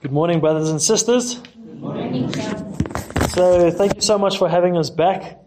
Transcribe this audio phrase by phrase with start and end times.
[0.00, 1.40] Good morning, brothers and sisters.
[1.56, 2.32] Morning.
[3.30, 5.40] So, thank you so much for having us back.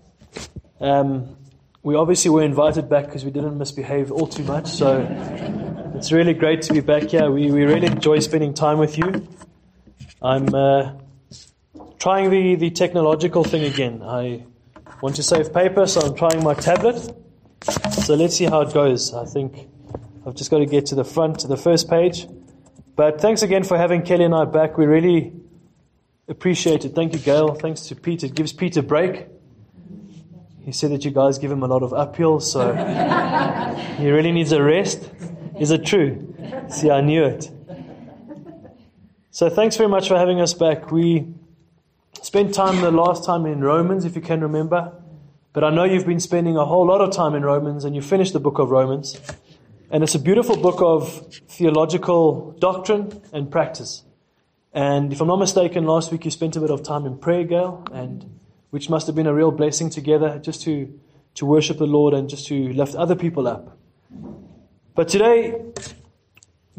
[0.81, 1.37] Um,
[1.83, 4.67] we obviously were invited back because we didn't misbehave all too much.
[4.67, 5.07] So,
[5.95, 7.31] it's really great to be back here.
[7.31, 9.25] We, we really enjoy spending time with you.
[10.21, 10.95] I'm uh,
[11.97, 14.01] trying the, the technological thing again.
[14.03, 14.43] I
[15.01, 16.97] want to save paper, so I'm trying my tablet.
[18.03, 19.13] So, let's see how it goes.
[19.13, 19.69] I think
[20.27, 22.27] I've just got to get to the front, to the first page.
[22.95, 24.77] But thanks again for having Kelly and I back.
[24.77, 25.33] We really
[26.27, 26.93] appreciate it.
[26.93, 27.53] Thank you, Gail.
[27.53, 28.23] Thanks to Pete.
[28.23, 29.27] It gives Pete a break.
[30.63, 32.73] He said that you guys give him a lot of uphill, so
[33.97, 35.09] he really needs a rest.
[35.59, 36.35] Is it true?
[36.69, 37.49] See, I knew it.
[39.31, 40.91] So thanks very much for having us back.
[40.91, 41.33] We
[42.21, 44.93] spent time the last time in Romans, if you can remember.
[45.53, 48.01] But I know you've been spending a whole lot of time in Romans, and you
[48.01, 49.19] finished the book of Romans.
[49.93, 54.05] And it's a beautiful book of theological doctrine and practice.
[54.71, 57.43] And if I'm not mistaken, last week you spent a bit of time in prayer,
[57.43, 60.97] Gail, and which must have been a real blessing together just to,
[61.35, 63.77] to worship the Lord and just to lift other people up.
[64.95, 65.61] But today,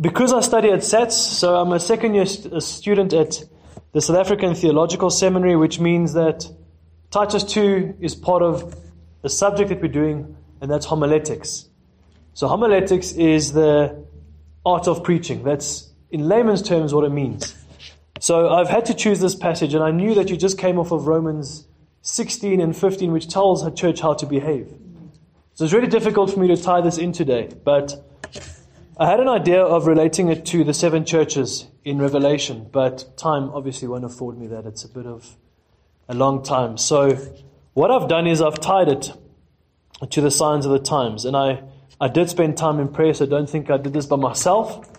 [0.01, 3.45] because I study at SATS, so I'm a second year st- student at
[3.93, 6.51] the South African Theological Seminary, which means that
[7.11, 8.75] Titus 2 is part of
[9.21, 11.69] the subject that we're doing, and that's homiletics.
[12.35, 14.05] So, homiletics is the
[14.65, 15.43] art of preaching.
[15.43, 17.55] That's, in layman's terms, what it means.
[18.21, 20.93] So, I've had to choose this passage, and I knew that you just came off
[20.93, 21.67] of Romans
[22.01, 24.73] 16 and 15, which tells a church how to behave.
[25.55, 28.03] So, it's really difficult for me to tie this in today, but
[28.97, 33.51] I had an idea of relating it to the seven churches in Revelation, but time
[33.51, 34.65] obviously won't afford me that.
[34.65, 35.37] It's a bit of
[36.09, 36.79] a long time.
[36.79, 37.19] So,
[37.75, 39.13] what I've done is I've tied it
[40.09, 41.63] to the signs of the times, and I
[42.03, 44.91] I did spend time in prayer, so don't think I did this by myself.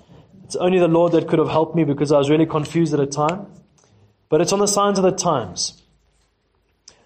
[0.45, 3.01] It's only the Lord that could have helped me because I was really confused at
[3.01, 3.47] a time.
[4.29, 5.83] But it's on the signs of the times.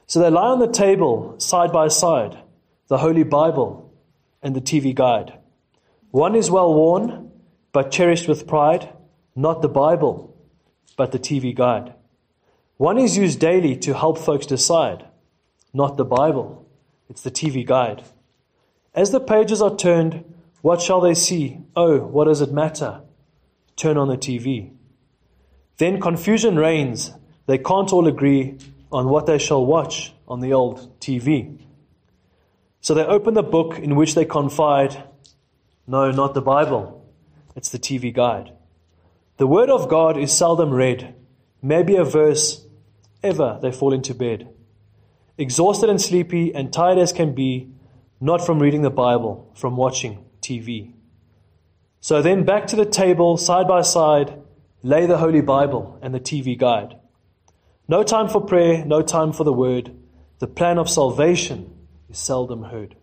[0.06, 2.38] So they lie on the table side by side
[2.90, 3.92] the Holy Bible
[4.44, 5.34] and the TV guide.
[6.12, 7.32] One is well worn,
[7.72, 8.94] but cherished with pride,
[9.36, 10.38] not the Bible,
[10.96, 11.96] but the TV guide.
[12.78, 15.08] One is used daily to help folks decide,
[15.74, 16.70] not the Bible,
[17.10, 18.04] it's the TV guide.
[18.98, 20.24] As the pages are turned,
[20.64, 21.60] what shall they see?
[21.76, 23.02] Oh, what does it matter?
[23.76, 24.72] Turn on the TV.
[25.78, 27.14] Then confusion reigns.
[27.46, 28.58] They can't all agree
[28.92, 31.60] on what they shall watch on the old TV.
[32.82, 35.04] So they open the book in which they confide
[35.86, 37.06] no, not the Bible.
[37.56, 38.52] It's the TV guide.
[39.38, 41.14] The Word of God is seldom read.
[41.62, 42.66] Maybe a verse,
[43.22, 44.50] ever they fall into bed.
[45.38, 47.70] Exhausted and sleepy and tired as can be,
[48.20, 50.94] not from reading the Bible, from watching TV.
[52.00, 54.40] So then back to the table, side by side,
[54.82, 56.98] lay the Holy Bible and the TV guide.
[57.88, 59.96] No time for prayer, no time for the word.
[60.40, 61.74] The plan of salvation
[62.10, 62.96] is seldom heard.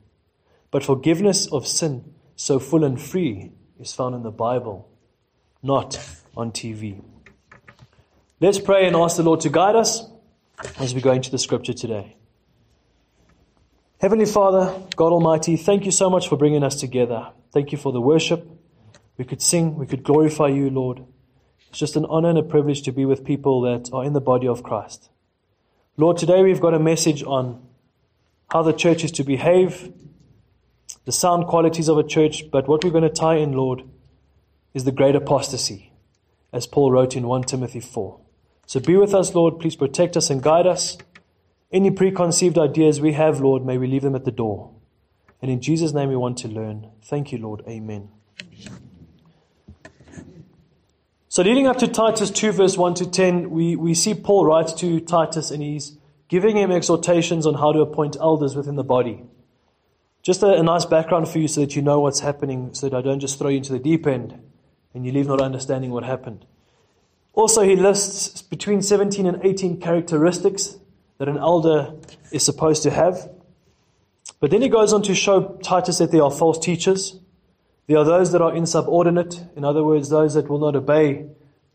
[0.70, 4.88] But forgiveness of sin, so full and free, is found in the Bible,
[5.62, 5.98] not
[6.36, 7.02] on TV.
[8.40, 10.08] Let's pray and ask the Lord to guide us
[10.78, 12.16] as we go into the scripture today.
[14.00, 17.28] Heavenly Father, God Almighty, thank you so much for bringing us together.
[17.52, 18.46] Thank you for the worship.
[19.16, 21.04] We could sing, we could glorify you, Lord.
[21.70, 24.20] It's just an honor and a privilege to be with people that are in the
[24.20, 25.10] body of Christ.
[25.96, 27.64] Lord, today we've got a message on
[28.50, 29.92] how the church is to behave,
[31.04, 33.84] the sound qualities of a church, but what we're going to tie in, Lord,
[34.74, 35.92] is the great apostasy,
[36.52, 38.20] as Paul wrote in 1 Timothy 4.
[38.66, 39.60] So be with us, Lord.
[39.60, 40.98] Please protect us and guide us.
[41.74, 44.70] Any preconceived ideas we have, Lord, may we leave them at the door.
[45.42, 46.88] And in Jesus' name we want to learn.
[47.02, 47.64] Thank you, Lord.
[47.68, 48.10] Amen.
[51.28, 54.72] So, leading up to Titus 2, verse 1 to 10, we, we see Paul writes
[54.74, 55.98] to Titus and he's
[56.28, 59.24] giving him exhortations on how to appoint elders within the body.
[60.22, 62.96] Just a, a nice background for you so that you know what's happening, so that
[62.96, 64.40] I don't just throw you into the deep end
[64.94, 66.46] and you leave not understanding what happened.
[67.32, 70.76] Also, he lists between 17 and 18 characteristics
[71.24, 71.94] that an elder
[72.30, 73.30] is supposed to have.
[74.40, 77.18] But then he goes on to show Titus that there are false teachers.
[77.86, 81.26] There are those that are insubordinate, in other words, those that will not obey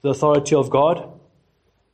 [0.03, 1.11] the authority of God.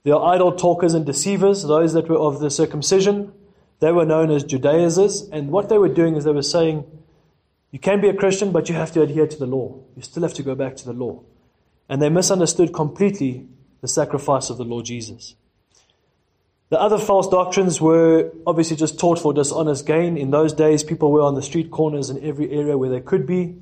[0.04, 3.32] There are idle talkers and deceivers, those that were of the circumcision.
[3.80, 6.84] They were known as Judaizers, and what they were doing is they were saying,
[7.72, 9.80] You can be a Christian, but you have to adhere to the law.
[9.96, 11.24] You still have to go back to the law.
[11.88, 13.48] And they misunderstood completely
[13.80, 15.36] the sacrifice of the Lord Jesus.
[16.70, 20.18] The other false doctrines were obviously just taught for dishonest gain.
[20.18, 23.28] In those days, people were on the street corners in every area where they could
[23.28, 23.56] be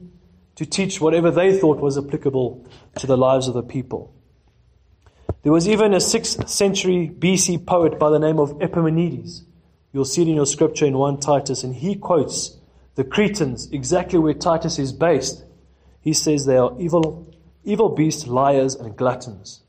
[0.55, 2.65] to teach whatever they thought was applicable
[2.95, 4.13] to the lives of the people.
[5.41, 9.43] There was even a 6th century BC poet by the name of Epimenides.
[9.91, 12.57] You'll see it in your scripture in 1 Titus, and he quotes
[12.95, 15.43] the Cretans exactly where Titus is based.
[15.99, 17.27] He says they are evil,
[17.65, 19.63] evil beasts, liars, and gluttons.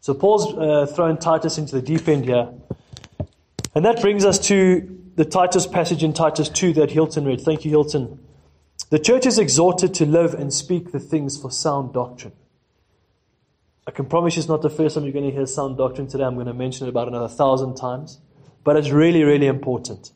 [0.00, 2.48] So Paul's uh, thrown Titus into the deep end here.
[3.74, 7.40] And that brings us to the Titus passage in Titus 2 that Hilton read.
[7.40, 8.18] Thank you, Hilton.
[8.90, 12.32] The church is exhorted to live and speak the things for sound doctrine.
[13.86, 16.08] I can promise you it's not the first time you're going to hear sound doctrine
[16.08, 16.24] today.
[16.24, 18.18] I'm going to mention it about another thousand times.
[18.64, 20.12] But it's really, really important.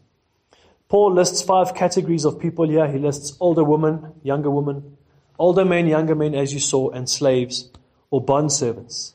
[0.89, 2.91] Paul lists five categories of people here.
[2.91, 4.97] He lists older women, younger women,
[5.39, 7.71] older men, younger men, as you saw, and slaves
[8.11, 9.15] or bondservants.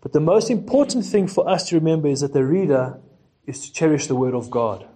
[0.00, 3.00] But the most important thing for us to remember is that the reader
[3.48, 4.86] is to cherish the Word of God,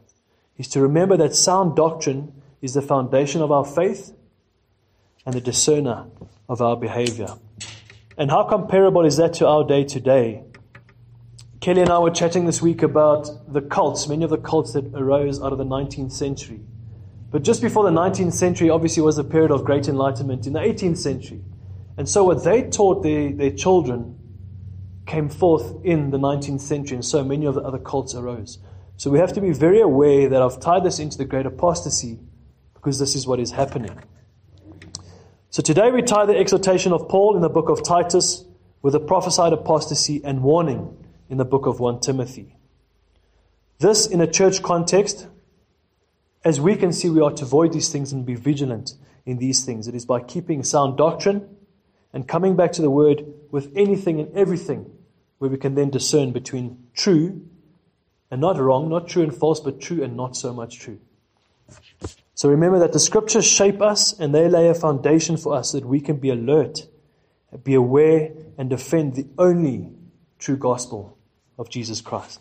[0.58, 4.12] is to remember that sound doctrine is the foundation of our faith
[5.24, 6.06] and the discerner
[6.50, 7.28] of our behavior.
[8.18, 10.44] And how comparable is that to our day to day?
[11.60, 14.84] Kelly and I were chatting this week about the cults, many of the cults that
[14.94, 16.60] arose out of the 19th century.
[17.30, 20.60] But just before the 19th century, obviously, was a period of great enlightenment in the
[20.60, 21.40] 18th century.
[21.96, 24.18] And so, what they taught their, their children
[25.12, 28.58] came forth in the 19th century, and so many of the other cults arose.
[28.96, 32.18] So, we have to be very aware that I've tied this into the great apostasy
[32.72, 33.94] because this is what is happening.
[35.50, 38.46] So, today we tie the exhortation of Paul in the book of Titus
[38.80, 40.96] with the prophesied apostasy and warning
[41.28, 42.56] in the book of 1 Timothy.
[43.80, 45.26] This, in a church context,
[46.42, 48.94] as we can see, we are to avoid these things and be vigilant
[49.26, 49.88] in these things.
[49.88, 51.54] It is by keeping sound doctrine
[52.14, 54.90] and coming back to the word with anything and everything
[55.42, 57.44] where we can then discern between true
[58.30, 61.00] and not wrong, not true and false, but true and not so much true.
[62.36, 65.84] So remember that the scriptures shape us and they lay a foundation for us that
[65.84, 66.86] we can be alert,
[67.64, 69.90] be aware, and defend the only
[70.38, 71.18] true gospel
[71.58, 72.38] of Jesus Christ.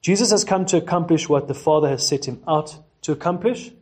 [0.00, 3.72] Jesus has come to accomplish what the Father has set him out to accomplish.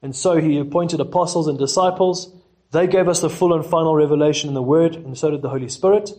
[0.00, 2.32] And so he appointed apostles and disciples.
[2.70, 5.48] They gave us the full and final revelation in the Word, and so did the
[5.48, 6.12] Holy Spirit.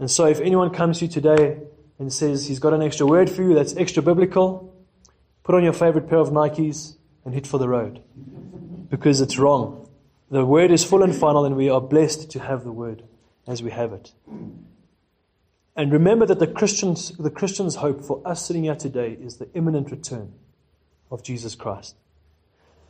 [0.00, 1.58] And so if anyone comes to you today
[1.98, 4.74] and says he's got an extra word for you that's extra biblical,
[5.44, 8.02] put on your favorite pair of Nikes and hit for the road.
[8.88, 9.88] Because it's wrong.
[10.30, 13.02] The Word is full and final, and we are blessed to have the Word
[13.46, 14.12] as we have it.
[15.76, 19.48] And remember that the Christians, the Christian's hope for us sitting here today is the
[19.54, 20.32] imminent return
[21.10, 21.96] of Jesus Christ.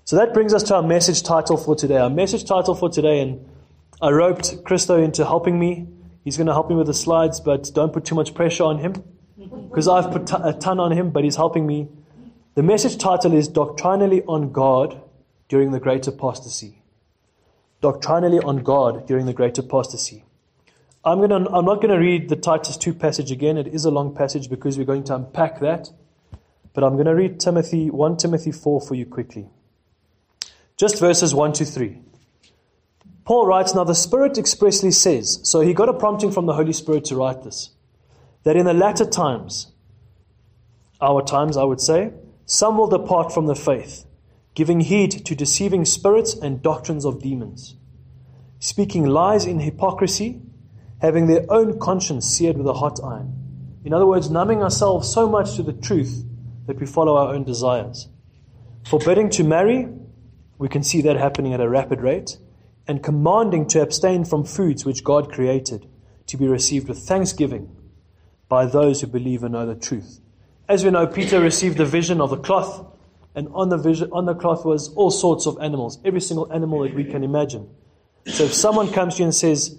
[0.05, 1.97] So that brings us to our message title for today.
[1.97, 3.49] Our message title for today, and
[4.01, 5.89] I roped Christo into helping me.
[6.25, 8.79] He's going to help me with the slides, but don't put too much pressure on
[8.79, 9.03] him
[9.69, 11.89] because I've put a ton on him, but he's helping me.
[12.55, 15.01] The message title is Doctrinally on God
[15.49, 16.83] during the Great Apostasy.
[17.81, 20.25] Doctrinally on God during the Great Apostasy.
[21.05, 23.57] I'm, gonna, I'm not going to read the Titus 2 passage again.
[23.57, 25.91] It is a long passage because we're going to unpack that.
[26.75, 29.49] But I'm going to read Timothy 1 Timothy 4 for you quickly.
[30.77, 31.99] Just verses 1 to 3.
[33.31, 36.73] Paul writes, Now the Spirit expressly says, so he got a prompting from the Holy
[36.73, 37.71] Spirit to write this,
[38.43, 39.71] that in the latter times,
[41.01, 42.13] our times, I would say,
[42.45, 44.05] some will depart from the faith,
[44.55, 47.77] giving heed to deceiving spirits and doctrines of demons,
[48.59, 50.43] speaking lies in hypocrisy,
[51.01, 53.33] having their own conscience seared with a hot iron.
[53.85, 56.25] In other words, numbing ourselves so much to the truth
[56.67, 58.09] that we follow our own desires.
[58.89, 59.87] Forbidding to marry,
[60.59, 62.37] we can see that happening at a rapid rate,
[62.91, 65.87] and commanding to abstain from foods which God created
[66.27, 67.71] to be received with thanksgiving
[68.49, 70.19] by those who believe and know the truth.
[70.69, 72.85] As we know, Peter received the vision of the cloth,
[73.37, 76.81] and on the, vision, on the cloth was all sorts of animals, every single animal
[76.81, 77.71] that we can imagine.
[78.27, 79.79] So if someone comes to you and says,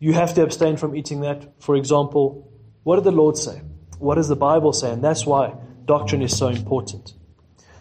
[0.00, 2.50] you have to abstain from eating that, for example,
[2.82, 3.62] what did the Lord say?
[4.00, 4.90] What does the Bible say?
[4.90, 7.14] And that's why doctrine is so important.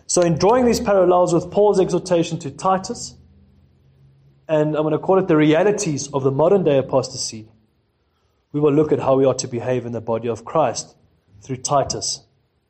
[0.06, 3.16] So, in drawing these parallels with Paul's exhortation to Titus,
[4.48, 7.48] and I'm going to call it the realities of the modern day apostasy,
[8.52, 10.96] we will look at how we are to behave in the body of Christ
[11.42, 12.22] through Titus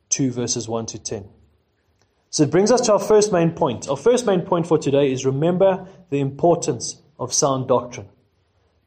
[0.09, 1.29] 2, verses 1 to 10.
[2.29, 3.87] So it brings us to our first main point.
[3.87, 8.09] Our first main point for today is remember the importance of sound doctrine.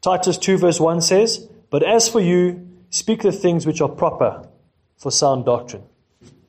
[0.03, 4.49] Titus 2, verse 1 says, But as for you, speak the things which are proper
[4.97, 5.83] for sound doctrine.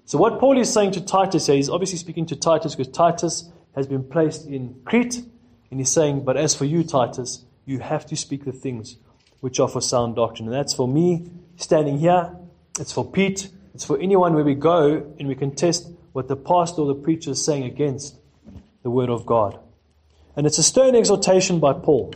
[0.06, 3.50] So, what Paul is saying to Titus here, he's obviously speaking to Titus because Titus
[3.76, 5.24] has been placed in Crete,
[5.72, 8.98] and he's saying, But as for you, Titus, you have to speak the things
[9.40, 10.48] which are for sound doctrine.
[10.48, 12.36] And that's for me standing here,
[12.80, 16.36] it's for Pete, it's for anyone where we go and we can test what the
[16.36, 18.18] pastor or the preacher is saying against
[18.84, 19.58] the Word of God.
[20.36, 22.14] And it's a stern exhortation by Paul.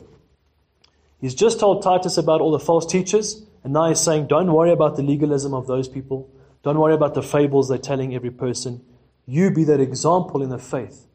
[1.19, 4.71] He's just told Titus about all the false teachers And now he's saying, don't worry
[4.71, 6.29] about the legalism of those people.
[6.61, 8.85] Don't worry about the fables they're telling every person.
[9.25, 11.07] You be that example in the faith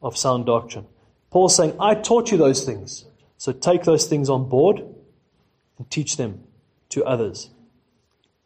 [0.00, 0.86] of sound doctrine.
[1.34, 3.06] Paul's saying, I taught you those things.
[3.38, 4.84] So take those things on board
[5.78, 6.44] and teach them
[6.90, 7.50] to others.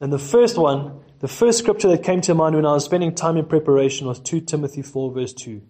[0.01, 3.15] And the first one, the first scripture that came to mind when I was spending
[3.15, 5.61] time in preparation was 2 Timothy 4, verse 2.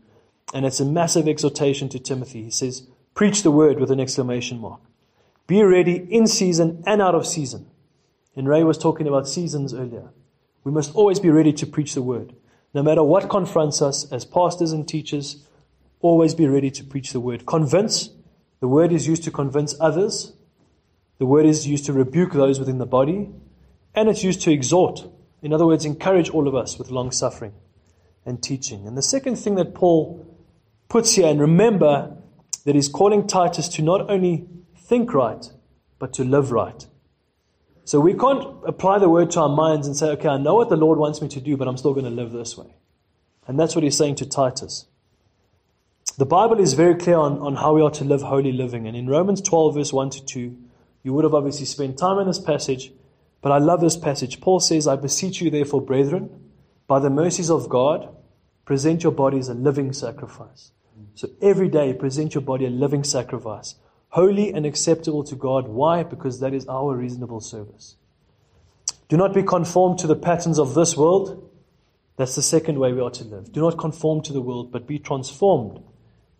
[0.54, 2.44] And it's a massive exhortation to Timothy.
[2.44, 4.80] He says, Preach the word with an exclamation mark.
[5.48, 7.66] Be ready in season and out of season.
[8.36, 10.10] And Ray was talking about seasons earlier.
[10.62, 12.36] We must always be ready to preach the word.
[12.72, 15.44] No matter what confronts us as pastors and teachers,
[16.00, 17.46] always be ready to preach the word.
[17.46, 18.10] Convince.
[18.60, 20.32] The word is used to convince others.
[21.18, 23.30] The word is used to rebuke those within the body.
[23.94, 25.06] And it's used to exhort.
[25.42, 27.52] In other words, encourage all of us with long suffering
[28.26, 28.86] and teaching.
[28.86, 30.26] And the second thing that Paul
[30.88, 32.16] puts here, and remember
[32.64, 35.50] that he's calling Titus to not only think right,
[35.98, 36.86] but to live right.
[37.84, 40.68] So we can't apply the word to our minds and say, okay, I know what
[40.68, 42.74] the Lord wants me to do, but I'm still going to live this way.
[43.46, 44.84] And that's what he's saying to Titus.
[46.18, 48.88] The Bible is very clear on, on how we are to live holy living.
[48.88, 50.56] And in Romans 12, verse 1 to 2,
[51.04, 52.90] you would have obviously spent time in this passage,
[53.40, 54.40] but I love this passage.
[54.40, 56.50] Paul says, I beseech you, therefore, brethren,
[56.88, 58.08] by the mercies of God,
[58.64, 60.72] present your body as a living sacrifice.
[61.14, 63.76] So every day, present your body a living sacrifice,
[64.08, 65.68] holy and acceptable to God.
[65.68, 66.02] Why?
[66.02, 67.94] Because that is our reasonable service.
[69.08, 71.48] Do not be conformed to the patterns of this world.
[72.16, 73.52] That's the second way we are to live.
[73.52, 75.80] Do not conform to the world, but be transformed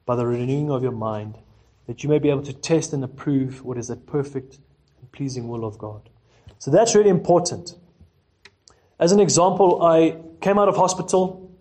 [0.09, 1.37] by the renewing of your mind,
[1.87, 4.59] that you may be able to test and approve what is that perfect
[5.01, 6.09] and pleasing will of God.
[6.59, 7.75] So that's really important.
[8.99, 11.55] As an example, I came out of hospital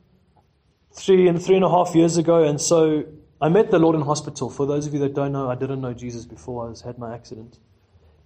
[0.94, 3.04] three and three and a half years ago, and so
[3.42, 4.50] I met the Lord in hospital.
[4.50, 7.13] For those of you that don't know, I didn't know Jesus before I had my
[7.13, 7.60] accident.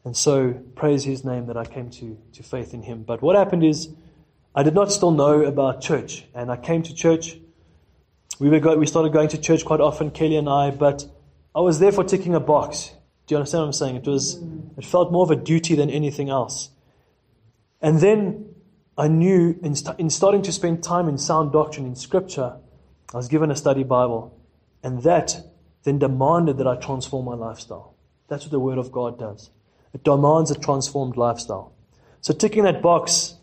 [0.05, 3.01] And so, praise his name that I came to, to faith in him.
[3.01, 3.89] But what happened is,
[4.53, 6.25] I did not still know about church.
[6.35, 7.37] And I came to church.
[8.41, 11.05] We, were go, we started going to church quite often, Kelly and I, but
[11.53, 12.91] I was there for ticking a box.
[13.27, 13.95] Do you understand what I'm saying?
[13.98, 14.41] It, was,
[14.79, 16.71] it felt more of a duty than anything else.
[17.83, 18.55] And then
[18.98, 22.57] I knew in, st- in starting to spend time in sound doctrine in Scripture,
[23.13, 24.36] I was given a study Bible.
[24.81, 25.36] And that
[25.83, 27.93] then demanded that I transform my lifestyle.
[28.27, 29.51] That's what the Word of God does.
[29.93, 31.74] It demands a transformed lifestyle.
[32.21, 33.36] So ticking that box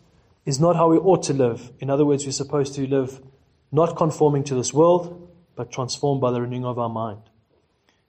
[0.45, 1.71] is not how we ought to live.
[1.79, 3.21] In other words, we're supposed to live
[3.71, 7.21] not conforming to this world, but transformed by the renewing of our mind.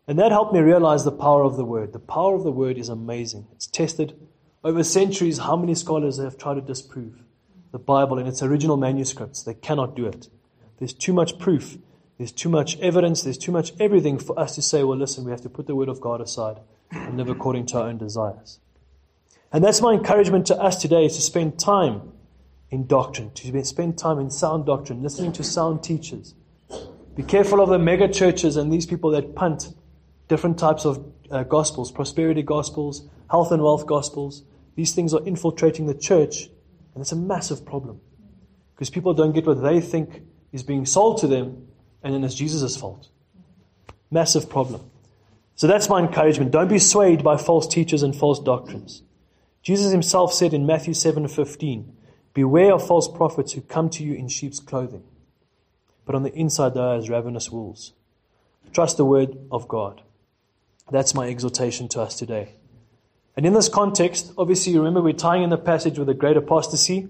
[0.06, 1.92] And that helped me realize the power of the Word.
[1.92, 3.46] The power of the Word is amazing.
[3.52, 4.18] It's tested
[4.64, 5.38] over centuries.
[5.38, 7.22] How many scholars have tried to disprove
[7.70, 9.42] the Bible in its original manuscripts?
[9.42, 10.28] They cannot do it.
[10.78, 11.76] There's too much proof
[12.20, 15.30] there's too much evidence, there's too much everything for us to say, well, listen, we
[15.30, 16.58] have to put the word of God aside
[16.90, 18.58] and live according to our own desires.
[19.50, 22.12] And that's my encouragement to us today is to spend time
[22.70, 26.34] in doctrine, to spend time in sound doctrine, listening to sound teachers.
[27.16, 29.74] Be careful of the mega churches and these people that punt
[30.28, 34.44] different types of uh, gospels, prosperity gospels, health and wealth gospels.
[34.76, 36.44] These things are infiltrating the church,
[36.94, 38.00] and it's a massive problem
[38.74, 40.22] because people don't get what they think
[40.52, 41.66] is being sold to them
[42.02, 43.08] and then it's Jesus' fault.
[44.10, 44.82] Massive problem.
[45.54, 46.50] So that's my encouragement.
[46.50, 49.02] Don't be swayed by false teachers and false doctrines.
[49.62, 51.84] Jesus himself said in Matthew 7:15,
[52.34, 55.04] "Beware of false prophets who come to you in sheep's clothing,
[56.04, 57.92] but on the inside they are as ravenous wolves."
[58.72, 60.02] Trust the word of God.
[60.90, 62.54] That's my exhortation to us today.
[63.36, 66.36] And in this context, obviously, you remember we're tying in the passage with a great
[66.36, 67.08] apostasy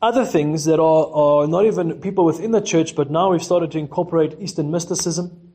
[0.00, 3.72] other things that are, are not even people within the church, but now we've started
[3.72, 5.52] to incorporate Eastern mysticism.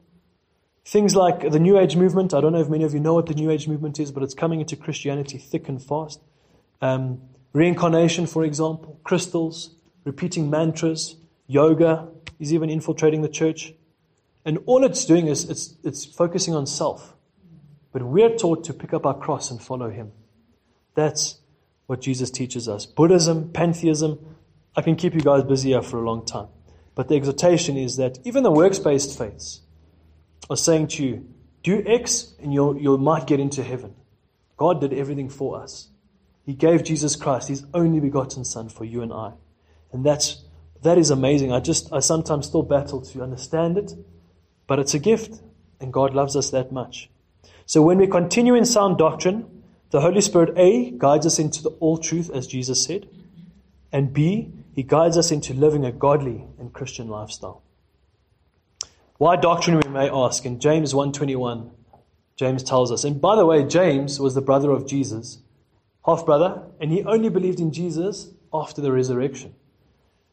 [0.86, 2.34] Things like the New Age movement.
[2.34, 4.22] I don't know if many of you know what the New Age movement is, but
[4.22, 6.20] it's coming into Christianity thick and fast.
[6.82, 7.22] Um,
[7.54, 11.16] reincarnation, for example, crystals, repeating mantras,
[11.48, 13.74] yoga is even infiltrating the church.
[14.46, 17.16] And all it's doing is it's, it's focusing on self.
[17.92, 20.12] But we're taught to pick up our cross and follow Him.
[20.96, 21.40] That's
[21.86, 22.86] what Jesus teaches us.
[22.86, 24.20] Buddhism, pantheism,
[24.76, 26.48] I can keep you guys busy here for a long time.
[26.96, 29.62] But the exhortation is that even the works based faiths
[30.50, 31.28] are saying to you,
[31.62, 33.96] do X and you'll, you might get into heaven.
[34.58, 35.90] God did everything for us.
[36.46, 39.34] He gave Jesus Christ, His only begotten Son, for you and I.
[39.92, 40.44] And that's,
[40.82, 41.52] that is amazing.
[41.52, 43.94] I just, I sometimes still battle to understand it,
[44.68, 45.42] but it's a gift,
[45.80, 47.10] and God loves us that much.
[47.66, 51.70] So when we continue in sound doctrine, the Holy Spirit, A, guides us into the
[51.80, 53.08] all truth, as Jesus said,
[53.92, 57.62] and B, he guides us into living a godly and Christian lifestyle.
[59.18, 60.46] Why doctrine, we may ask.
[60.46, 61.70] In James 1.21,
[62.36, 63.04] James tells us.
[63.04, 65.38] And by the way, James was the brother of Jesus.
[66.06, 69.56] Half brother, and he only believed in Jesus after the resurrection.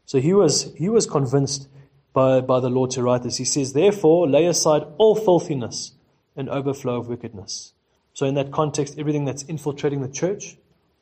[0.05, 1.69] So he was, he was convinced
[2.13, 3.37] by, by the Lord to write this.
[3.37, 5.93] He says, Therefore, lay aside all filthiness
[6.37, 7.75] and overflow of wickedness.
[8.13, 10.57] So, in that context, everything that's infiltrating the church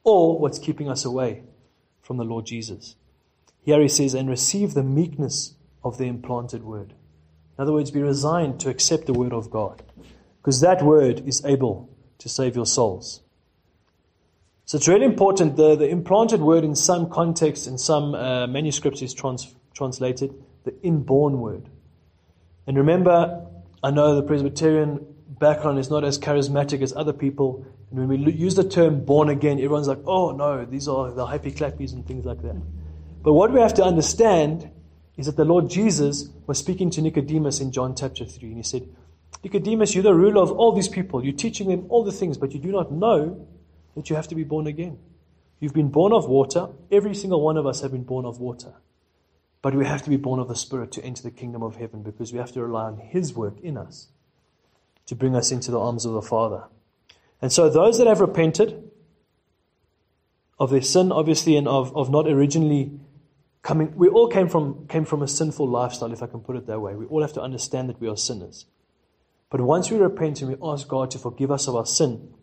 [0.05, 1.43] or what's keeping us away
[2.03, 2.97] from the Lord Jesus.
[3.63, 6.95] Here he says, And receive the meekness of the implanted word.
[7.57, 9.83] In other words, be resigned to accept the word of God,
[10.41, 13.23] because that word is able to save your souls.
[14.69, 15.57] So it's really important.
[15.57, 20.35] The, the implanted word in some contexts, in some uh, manuscripts, is trans, translated
[20.65, 21.71] the inborn word.
[22.67, 23.47] And remember,
[23.83, 27.65] I know the Presbyterian background is not as charismatic as other people.
[27.91, 31.25] And when we use the term born again, everyone's like, oh no, these are the
[31.25, 32.57] happy clappies and things like that.
[33.23, 34.71] But what we have to understand
[35.17, 38.49] is that the Lord Jesus was speaking to Nicodemus in John chapter 3.
[38.49, 38.87] And he said,
[39.43, 41.25] Nicodemus, you're the ruler of all these people.
[41.25, 43.49] You're teaching them all the things, but you do not know
[43.99, 44.99] that you have to be born again.
[45.61, 46.69] You've been born of water.
[46.91, 48.75] Every single one of us have been born of water.
[49.61, 52.03] But we have to be born of the Spirit to enter the kingdom of heaven
[52.03, 54.09] because we have to rely on His work in us
[55.07, 56.65] to bring us into the arms of the Father.
[57.43, 58.91] And so, those that have repented
[60.59, 63.01] of their sin, obviously, and of, of not originally
[63.63, 66.67] coming, we all came from, came from a sinful lifestyle, if I can put it
[66.67, 66.95] that way.
[66.95, 68.67] We all have to understand that we are sinners.
[69.51, 72.35] But once we repent and we ask God to forgive us of our sin,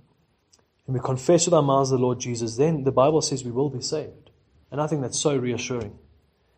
[0.87, 3.69] and we confess with our mouths the Lord Jesus, then the Bible says we will
[3.69, 4.29] be saved.
[4.71, 5.97] And I think that's so reassuring.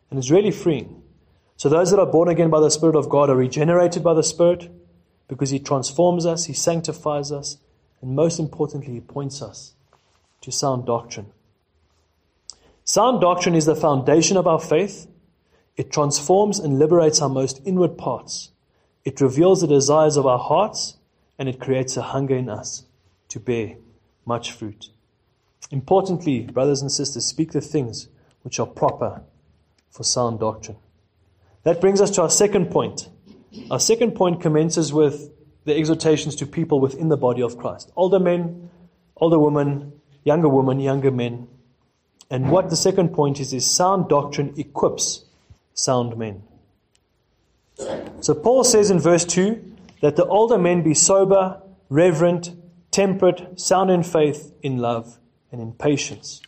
[0.10, 1.02] And it's really freeing.
[1.56, 4.24] So those that are born again by the Spirit of God are regenerated by the
[4.24, 4.70] Spirit
[5.28, 7.58] because He transforms us, He sanctifies us,
[8.02, 9.74] and most importantly, He points us
[10.42, 11.28] to sound doctrine.
[12.84, 15.08] Sound doctrine is the foundation of our faith.
[15.76, 18.52] It transforms and liberates our most inward parts.
[19.04, 20.98] It reveals the desires of our hearts,
[21.40, 22.84] and it creates a hunger in us
[23.30, 23.76] to bear
[24.28, 24.90] much fruit.
[25.72, 28.08] Importantly, brothers and sisters, speak the things
[28.44, 29.24] which are proper
[29.90, 30.78] for sound doctrine.
[31.64, 33.10] That brings us to our second point.
[33.72, 35.32] Our second point commences with
[35.66, 38.70] the exhortations to people within the body of Christ older men,
[39.18, 41.48] older women, younger women, younger men.
[42.30, 45.26] And what the second point is, is sound doctrine equips
[45.74, 46.44] sound men.
[48.22, 52.52] So Paul says in verse 2 that the older men be sober, reverent,
[52.98, 55.20] temperate, sound in faith, in love,
[55.52, 56.42] and in patience.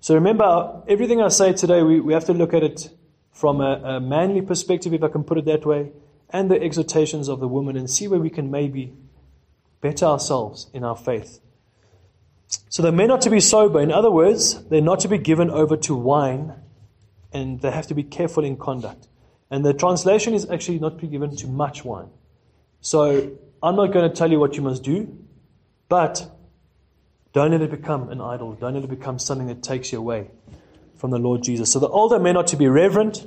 [0.00, 2.90] So remember, everything I say today, we, we have to look at it
[3.30, 5.92] from a, a manly perspective, if I can put it that way,
[6.28, 8.92] and the exhortations of the woman, and see where we can maybe
[9.80, 11.40] better ourselves in our faith.
[12.68, 13.80] So the men are to be sober.
[13.80, 16.52] In other words, they're not to be given over to wine,
[17.32, 19.08] and they have to be careful in conduct.
[19.50, 22.10] And the translation is actually not to be given to much wine.
[22.82, 25.16] So I'm not going to tell you what you must do,
[25.88, 26.30] but
[27.32, 28.52] don't let it become an idol.
[28.54, 30.30] Don't let it become something that takes you away
[30.96, 31.72] from the Lord Jesus.
[31.72, 33.24] So the older men are to be reverent,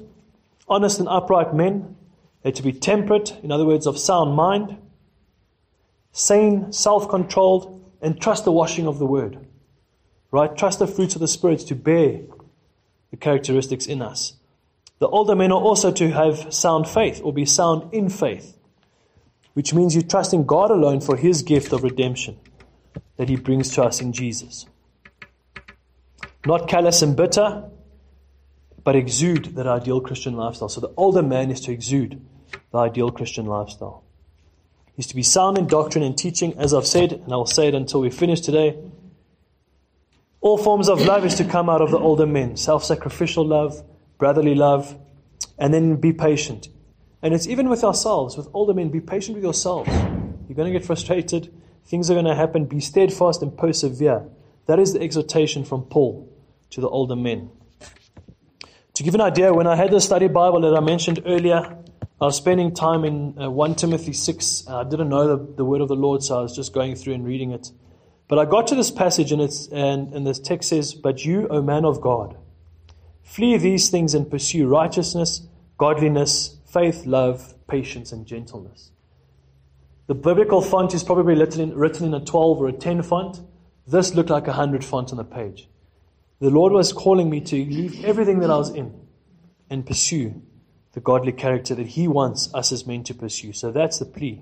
[0.68, 1.96] honest, and upright men.
[2.44, 4.78] They're to be temperate, in other words, of sound mind,
[6.12, 9.46] sane, self controlled, and trust the washing of the word.
[10.32, 10.56] Right?
[10.56, 12.22] Trust the fruits of the Spirit to bear
[13.10, 14.34] the characteristics in us.
[15.00, 18.55] The older men are also to have sound faith or be sound in faith,
[19.56, 22.38] which means you trust in God alone for his gift of redemption
[23.16, 24.66] that he brings to us in Jesus.
[26.46, 27.64] Not callous and bitter,
[28.84, 30.68] but exude that ideal Christian lifestyle.
[30.68, 32.22] So the older man is to exude
[32.72, 34.04] the ideal Christian lifestyle.
[34.98, 37.76] He's to be sound in doctrine and teaching, as I've said, and I'll say it
[37.76, 38.78] until we finish today.
[40.42, 43.82] All forms of love is to come out of the older men self sacrificial love,
[44.18, 44.98] brotherly love,
[45.58, 46.68] and then be patient.
[47.26, 49.90] And it's even with ourselves, with older men, be patient with yourselves.
[49.90, 51.52] You're going to get frustrated.
[51.84, 52.66] Things are going to happen.
[52.66, 54.28] Be steadfast and persevere.
[54.68, 56.32] That is the exhortation from Paul
[56.70, 57.50] to the older men.
[58.94, 61.76] To give an idea, when I had the study Bible that I mentioned earlier,
[62.22, 64.68] I was spending time in uh, 1 Timothy 6.
[64.70, 67.16] I didn't know the, the word of the Lord, so I was just going through
[67.16, 67.72] and reading it.
[68.28, 71.48] But I got to this passage, and, it's, and, and this text says, But you,
[71.48, 72.38] O man of God,
[73.24, 75.42] flee these things and pursue righteousness,
[75.80, 78.92] godliness, faith, love, patience, and gentleness.
[80.08, 81.72] The biblical font is probably written
[82.08, 83.40] in, a 12 or a 10 font.
[83.88, 85.70] This looked like a 100 font on the page.
[86.42, 88.94] The Lord was calling me to leave everything that I was in
[89.70, 90.42] and pursue
[90.92, 93.54] the godly character that He wants us as men to pursue.
[93.54, 94.42] So that's the plea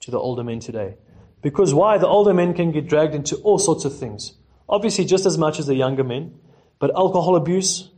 [0.00, 0.96] to the older men today.
[1.42, 1.98] Because why?
[1.98, 4.32] The older men can get dragged into all sorts of things.
[4.70, 6.38] Obviously, just as much as the younger men.
[6.78, 7.90] But alcohol abuse,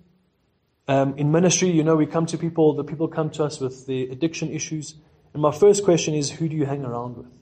[0.89, 3.87] um, in ministry, you know, we come to people, the people come to us with
[3.87, 4.97] the addiction issues.
[5.33, 7.33] And my first question is who do you hang around with?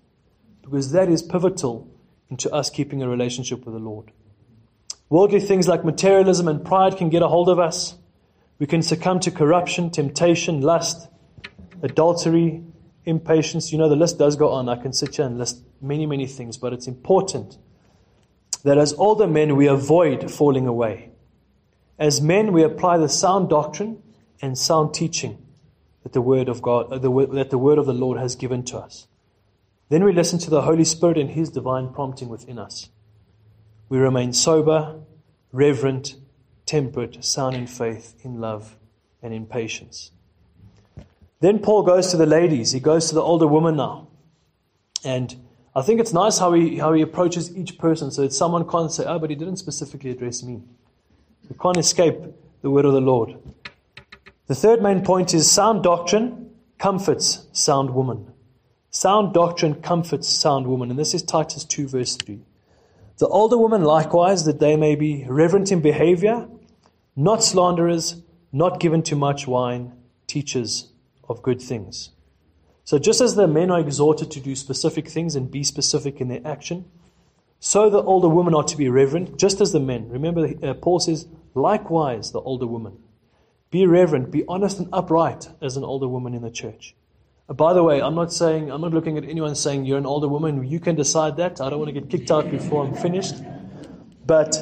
[0.62, 1.90] Because that is pivotal
[2.28, 4.12] into us keeping a relationship with the Lord.
[5.08, 7.96] Worldly things like materialism and pride can get a hold of us.
[8.58, 11.08] We can succumb to corruption, temptation, lust,
[11.82, 12.62] adultery,
[13.04, 13.72] impatience.
[13.72, 14.68] You know, the list does go on.
[14.68, 17.58] I can sit here and list many, many things, but it's important
[18.62, 21.09] that as older men we avoid falling away.
[22.00, 24.02] As men, we apply the sound doctrine
[24.40, 25.46] and sound teaching
[26.02, 28.78] that the word of God, uh, that the word of the Lord has given to
[28.78, 29.06] us.
[29.90, 32.88] Then we listen to the Holy Spirit and His divine prompting within us.
[33.90, 35.00] We remain sober,
[35.52, 36.16] reverent,
[36.64, 38.76] temperate, sound in faith, in love,
[39.22, 40.10] and in patience.
[41.40, 42.72] Then Paul goes to the ladies.
[42.72, 44.08] He goes to the older woman now.
[45.04, 45.36] And
[45.76, 48.90] I think it's nice how he, how he approaches each person so that someone can't
[48.90, 50.62] say, oh, but he didn't specifically address me.
[51.50, 52.16] We can't escape
[52.62, 53.36] the word of the Lord.
[54.46, 58.32] The third main point is sound doctrine comforts sound woman.
[58.90, 60.90] Sound doctrine comforts sound woman.
[60.90, 62.40] And this is Titus 2, verse 3.
[63.18, 66.48] The older woman likewise, that they may be reverent in behavior,
[67.14, 69.92] not slanderers, not given to much wine,
[70.26, 70.88] teachers
[71.28, 72.10] of good things.
[72.84, 76.28] So, just as the men are exhorted to do specific things and be specific in
[76.28, 76.86] their action,
[77.60, 80.08] so the older women are to be reverent, just as the men.
[80.08, 82.98] Remember, uh, Paul says, likewise, the older woman.
[83.70, 86.94] Be reverent, be honest and upright as an older woman in the church.
[87.48, 90.06] Uh, by the way, I'm not saying, I'm not looking at anyone saying you're an
[90.06, 90.64] older woman.
[90.64, 91.60] You can decide that.
[91.60, 93.36] I don't want to get kicked out before I'm finished.
[94.26, 94.56] But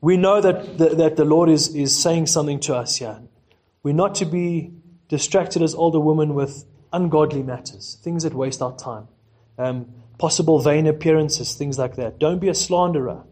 [0.00, 3.20] we know that the, that the Lord is, is saying something to us here.
[3.82, 4.72] We're not to be
[5.08, 9.08] distracted as older women with ungodly matters, things that waste our time,
[9.58, 12.18] um, possible vain appearances, things like that.
[12.18, 13.24] Don't be a slanderer.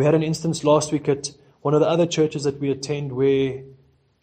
[0.00, 3.12] We had an instance last week at one of the other churches that we attend
[3.12, 3.64] where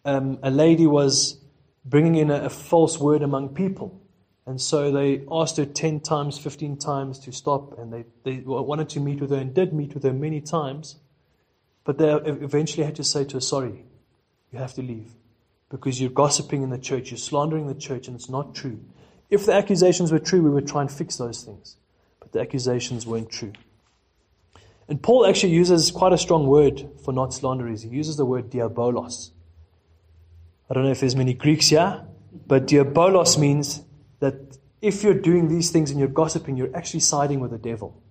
[0.04, 1.38] um, a lady was
[1.84, 4.02] bringing in a, a false word among people.
[4.44, 8.88] And so they asked her 10 times, 15 times to stop, and they, they wanted
[8.88, 10.96] to meet with her and did meet with her many times.
[11.84, 13.84] But they eventually had to say to her, Sorry,
[14.50, 15.12] you have to leave
[15.70, 18.80] because you're gossiping in the church, you're slandering the church, and it's not true.
[19.30, 21.76] If the accusations were true, we would try and fix those things.
[22.18, 23.52] But the accusations weren't true.
[24.88, 27.82] And Paul actually uses quite a strong word for not slanderers.
[27.82, 29.30] He uses the word diabolos.
[30.70, 32.02] I don't know if there's many Greeks here,
[32.46, 33.82] but diabolos means
[34.20, 38.02] that if you're doing these things and you're gossiping, you're actually siding with the devil.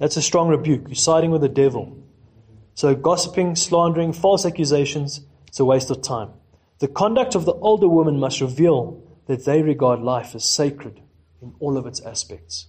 [0.00, 0.88] That's a strong rebuke.
[0.88, 1.96] You're siding with the devil.
[2.74, 6.30] So, gossiping, slandering, false accusations, it's a waste of time.
[6.78, 11.00] The conduct of the older woman must reveal that they regard life as sacred
[11.42, 12.68] in all of its aspects.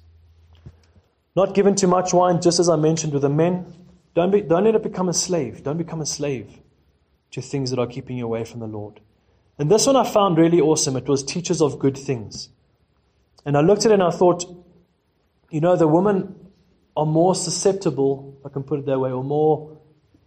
[1.36, 3.74] Not given too much wine, just as I mentioned with the men.
[4.16, 5.64] Don't, be, don't let it become a slave.
[5.64, 6.60] Don't become a slave
[7.32, 9.00] to things that are keeping you away from the Lord.
[9.58, 10.96] And this one I found really awesome.
[10.96, 12.50] It was teachers of good things.
[13.46, 14.46] And I looked at it and I thought,
[15.50, 16.36] you know, the women
[16.96, 19.78] are more susceptible, if I can put it that way, or more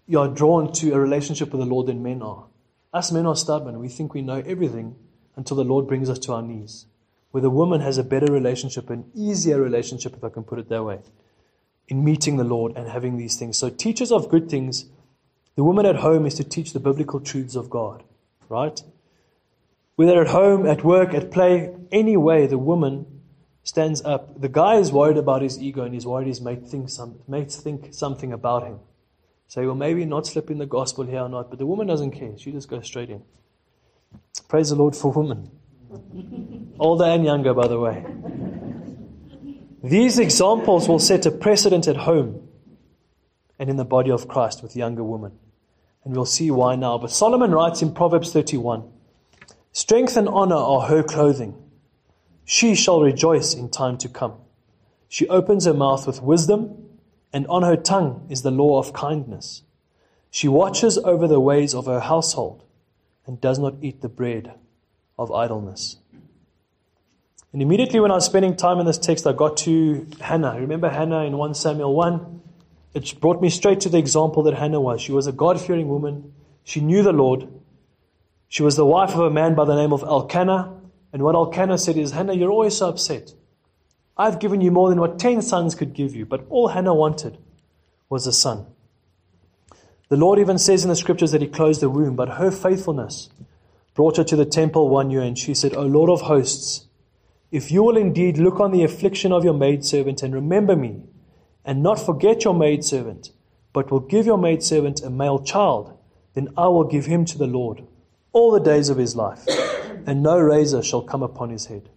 [0.07, 2.47] you are drawn to a relationship with the Lord than men are.
[2.93, 3.79] Us men are stubborn.
[3.79, 4.97] We think we know everything
[5.37, 6.87] until the Lord brings us to our knees.
[7.33, 10.69] Where the woman has a better relationship, an easier relationship, if I can put it
[10.69, 11.01] that way,
[11.89, 13.59] in meeting the Lord and having these things.
[13.59, 14.87] So, teachers of good things,
[15.57, 18.05] the woman at home is to teach the biblical truths of God,
[18.49, 18.81] right?
[19.97, 23.07] Whether at home, at work, at play, any way the woman
[23.63, 24.41] stands up.
[24.41, 27.57] The guy is worried about his ego and he's worried his mate thinks some, mates
[27.57, 28.79] think something about him.
[29.49, 32.13] Say, well, maybe not slip in the gospel here or not, but the woman doesn't
[32.13, 32.39] care.
[32.39, 33.23] She just goes straight in.
[34.49, 35.51] Praise the Lord for women.
[36.83, 38.05] Older and younger, by the way.
[39.85, 42.49] These examples will set a precedent at home
[43.57, 45.39] and in the body of Christ with younger women.
[46.03, 46.99] And we'll see why now.
[46.99, 48.83] But Solomon writes in Proverbs 31
[49.71, 51.55] Strength and honor are her clothing.
[52.45, 54.35] She shall rejoice in time to come.
[55.09, 56.89] She opens her mouth with wisdom
[57.33, 59.63] and on her tongue is the law of kindness.
[60.33, 62.65] She watches over the ways of her household
[63.25, 64.55] and does not eat the bread
[65.17, 65.99] of idleness.
[67.53, 70.57] And immediately when I was spending time in this text, I got to Hannah.
[70.59, 72.41] Remember Hannah in 1 Samuel 1?
[72.95, 75.03] It brought me straight to the example that Hannah was.
[75.03, 76.33] She was a God fearing woman.
[76.65, 77.49] She knew the Lord.
[78.49, 80.79] She was the wife of a man by the name of Elkanah.
[81.13, 83.35] And what Elkanah said is, Hannah, you're always so upset.
[84.17, 87.39] I've given you more than what ten sons could give you, but all Hannah wanted
[88.09, 88.67] was a son.
[90.09, 93.31] The Lord even says in the scriptures that He closed the womb, but her faithfulness
[93.95, 96.87] brought her to the temple one year, and she said, O Lord of hosts,
[97.53, 101.05] if you will indeed look on the affliction of your maidservant and remember me,
[101.65, 103.31] and not forget your maidservant,
[103.73, 105.97] but will give your maidservant a male child,
[106.35, 107.87] then I will give him to the Lord
[108.33, 109.47] all the days of his life,
[110.07, 111.91] and no razor shall come upon his head.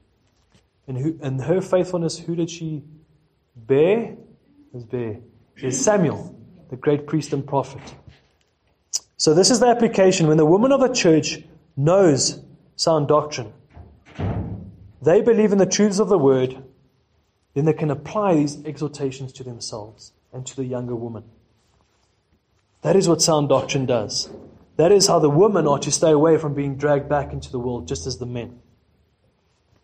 [0.87, 2.83] And, who, and her faithfulness, who did she
[3.55, 4.15] bear,
[4.73, 5.19] is bear,
[5.57, 6.37] is Samuel,
[6.69, 7.81] the great priest and prophet.
[9.17, 10.27] So this is the application.
[10.27, 11.39] When the woman of a church
[11.77, 12.43] knows
[12.75, 13.53] sound doctrine,
[15.05, 16.63] they believe in the truths of the word,
[17.53, 21.23] then they can apply these exhortations to themselves and to the younger woman.
[22.81, 24.29] That is what sound doctrine does.
[24.77, 27.59] That is how the women are to stay away from being dragged back into the
[27.59, 28.59] world, just as the men.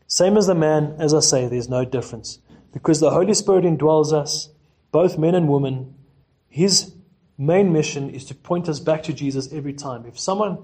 [0.06, 2.40] Same as the man, as I say, there's no difference.
[2.74, 4.50] Because the Holy Spirit indwells us,
[4.92, 5.96] both men and women,
[6.50, 6.94] his
[7.38, 10.06] main mission is to point us back to Jesus every time.
[10.06, 10.58] If someone,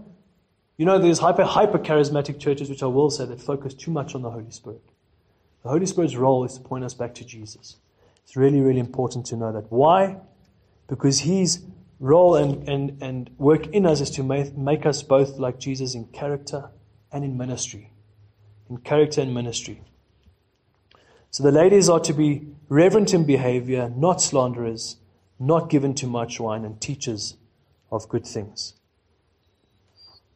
[0.77, 4.13] you know, there's hyper, hyper charismatic churches, which I will say, that focus too much
[4.13, 4.83] on the Holy Spirit.
[5.63, 7.77] The Holy Spirit's role is to point us back to Jesus.
[8.23, 9.71] It's really, really important to know that.
[9.71, 10.17] Why?
[10.87, 11.63] Because his
[11.99, 15.95] role and, and, and work in us is to make, make us both like Jesus
[15.95, 16.69] in character
[17.11, 17.91] and in ministry.
[18.69, 19.81] In character and ministry.
[21.31, 24.97] So the ladies are to be reverent in behavior, not slanderers,
[25.39, 27.35] not given to much wine, and teachers
[27.91, 28.73] of good things.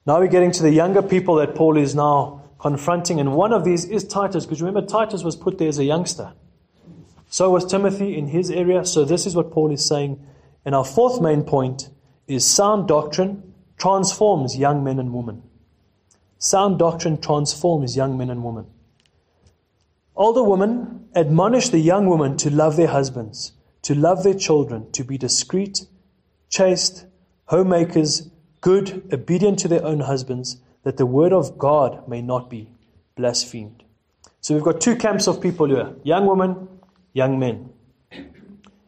[0.06, 3.64] Now we're getting to the younger people that Paul is now confronting, and one of
[3.64, 6.34] these is Titus, because remember, Titus was put there as a youngster.
[7.30, 8.84] So was Timothy in his area.
[8.86, 10.20] So this is what Paul is saying.
[10.66, 11.90] And our fourth main point
[12.28, 15.44] is sound doctrine transforms young men and women.
[16.40, 18.66] Sound doctrine transforms young men and women.
[20.16, 25.04] Older women admonish the young women to love their husbands, to love their children, to
[25.04, 25.86] be discreet,
[26.50, 27.06] chaste,
[27.46, 28.30] homemakers,
[28.62, 32.69] good, obedient to their own husbands, that the word of God may not be
[33.15, 33.84] blasphemed.
[34.39, 36.67] So we've got two camps of people here young women,
[37.13, 37.69] young men.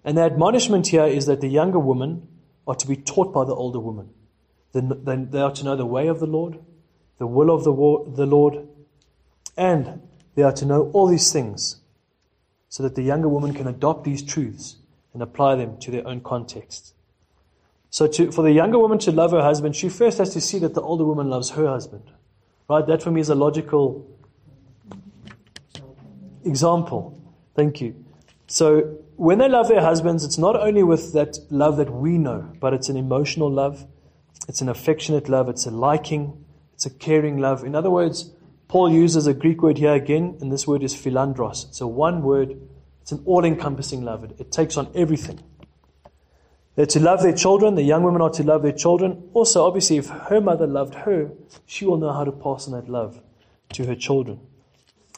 [0.05, 2.27] And the admonishment here is that the younger women
[2.67, 4.09] are to be taught by the older woman.
[4.73, 6.59] They are to know the way of the Lord,
[7.19, 8.67] the will of the Lord,
[9.55, 10.01] and
[10.35, 11.81] they are to know all these things
[12.69, 14.77] so that the younger woman can adopt these truths
[15.13, 16.92] and apply them to their own context.
[17.93, 20.57] So, to, for the younger woman to love her husband, she first has to see
[20.57, 22.09] that the older woman loves her husband.
[22.67, 22.87] Right?
[22.87, 24.09] That for me is a logical
[26.43, 27.21] example.
[27.55, 28.03] Thank you.
[28.47, 32.51] So, when they love their husbands, it's not only with that love that we know,
[32.59, 33.85] but it's an emotional love,
[34.47, 37.63] it's an affectionate love, it's a liking, it's a caring love.
[37.63, 38.31] In other words,
[38.69, 41.67] Paul uses a Greek word here again, and this word is philandros.
[41.69, 42.59] It's a one word,
[43.03, 44.23] it's an all encompassing love.
[44.23, 45.41] It, it takes on everything.
[46.75, 49.29] They're to love their children, the young women are to love their children.
[49.33, 51.31] Also, obviously, if her mother loved her,
[51.65, 53.21] she will know how to pass on that love
[53.73, 54.39] to her children.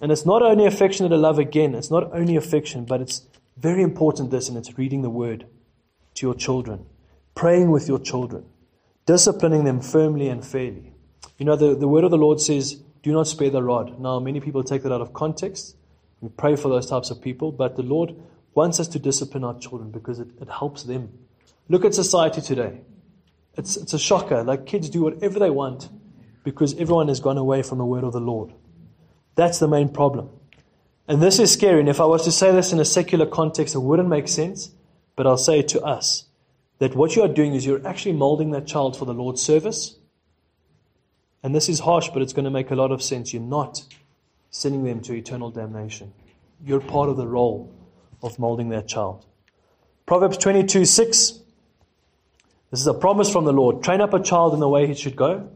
[0.02, 3.26] And it's not only affectionate a love again, it's not only affection, but it's
[3.58, 5.46] very important this, and it's reading the word
[6.16, 6.86] to your children,
[7.36, 8.46] praying with your children,
[9.06, 10.92] disciplining them firmly and fairly.
[11.38, 14.00] You know, the, the word of the Lord says, do not spare the rod.
[14.00, 15.78] Now, many people take that out of context.
[16.20, 18.16] We pray for those types of people, but the Lord
[18.54, 21.10] wants us to discipline our children because it, it helps them.
[21.70, 22.82] Look at society today.
[23.56, 24.44] It's, it's a shocker.
[24.44, 25.90] Like kids do whatever they want
[26.44, 28.54] because everyone has gone away from the word of the Lord.
[29.36, 30.30] That's the main problem.
[31.08, 31.80] And this is scary.
[31.80, 34.72] And if I was to say this in a secular context, it wouldn't make sense.
[35.16, 36.26] But I'll say it to us
[36.80, 39.96] that what you are doing is you're actually molding that child for the Lord's service
[41.46, 43.32] and this is harsh, but it's going to make a lot of sense.
[43.32, 43.84] You're not
[44.50, 46.12] sending them to eternal damnation.
[46.60, 47.72] You're part of the role
[48.24, 49.28] of molding that child.
[50.08, 51.42] Proverbs 22 6.
[52.72, 53.84] This is a promise from the Lord.
[53.84, 55.50] Train up a child in the way he should go.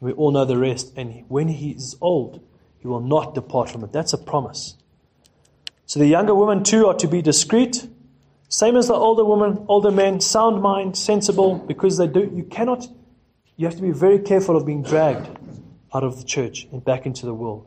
[0.00, 0.92] We all know the rest.
[0.96, 2.40] And when he is old,
[2.78, 3.92] he will not depart from it.
[3.92, 4.76] That's a promise.
[5.86, 7.88] So the younger women too are to be discreet.
[8.48, 12.86] Same as the older woman, older men, sound mind, sensible, because they do you cannot
[13.56, 15.28] you have to be very careful of being dragged
[15.94, 17.66] out of the church and back into the world.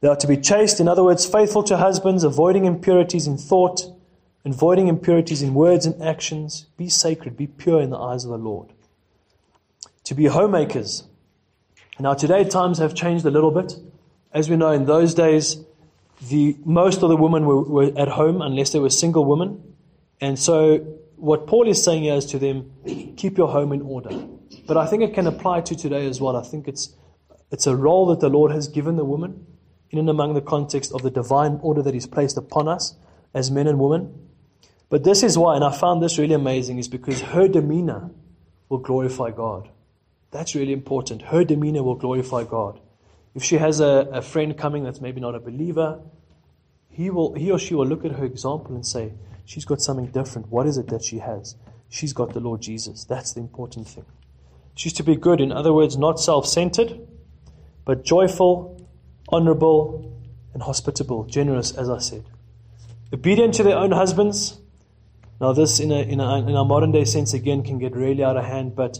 [0.00, 3.93] They are to be chaste, in other words, faithful to husbands, avoiding impurities in thought,
[4.52, 6.66] avoiding impurities in words and actions.
[6.76, 8.72] Be sacred, be pure in the eyes of the Lord.
[10.04, 11.04] To be homemakers.
[11.98, 13.74] Now, today times have changed a little bit.
[14.32, 15.58] As we know, in those days,
[16.28, 19.74] the most of the women were, were at home unless they were single women.
[20.20, 20.78] And so
[21.16, 22.72] what Paul is saying here is to them,
[23.16, 24.10] keep your home in order.
[24.66, 26.36] But I think it can apply to today as well.
[26.36, 26.94] I think it's,
[27.50, 29.46] it's a role that the Lord has given the woman
[29.90, 32.94] in and among the context of the divine order that He's placed upon us
[33.32, 34.23] as men and women.
[34.88, 38.10] But this is why, and I found this really amazing, is because her demeanor
[38.68, 39.68] will glorify God.
[40.30, 41.22] That's really important.
[41.22, 42.80] Her demeanor will glorify God.
[43.34, 46.00] If she has a, a friend coming that's maybe not a believer,
[46.88, 49.12] he, will, he or she will look at her example and say,
[49.44, 50.48] She's got something different.
[50.48, 51.56] What is it that she has?
[51.88, 53.04] She's got the Lord Jesus.
[53.04, 54.06] That's the important thing.
[54.74, 57.06] She's to be good, in other words, not self centered,
[57.84, 58.88] but joyful,
[59.28, 60.18] honorable,
[60.52, 62.24] and hospitable, generous, as I said.
[63.12, 64.58] Obedient to their own husbands.
[65.40, 68.22] Now, this in a, in a, in a modern day sense again can get really
[68.22, 68.98] out of hand, but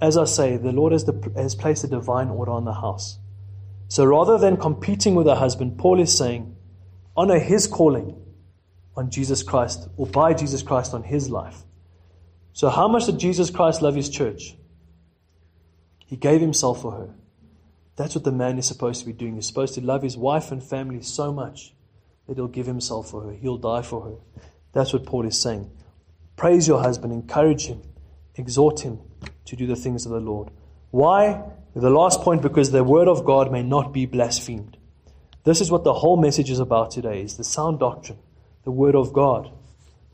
[0.00, 3.18] as I say, the Lord has, the, has placed a divine order on the house.
[3.88, 6.56] So rather than competing with a husband, Paul is saying,
[7.16, 8.20] honor his calling
[8.96, 11.62] on Jesus Christ or by Jesus Christ on his life.
[12.52, 14.56] So, how much did Jesus Christ love his church?
[16.06, 17.14] He gave himself for her.
[17.96, 19.34] That's what the man is supposed to be doing.
[19.34, 21.74] He's supposed to love his wife and family so much
[22.26, 23.32] that he'll give himself for her.
[23.32, 24.42] He'll die for her.
[24.74, 25.70] That's what Paul is saying.
[26.36, 27.80] Praise your husband, encourage him,
[28.34, 28.98] exhort him
[29.46, 30.50] to do the things of the Lord.
[30.90, 31.42] Why?
[31.74, 34.76] The last point, because the word of God may not be blasphemed.
[35.44, 38.18] This is what the whole message is about today, is the sound doctrine,
[38.64, 39.50] the word of God.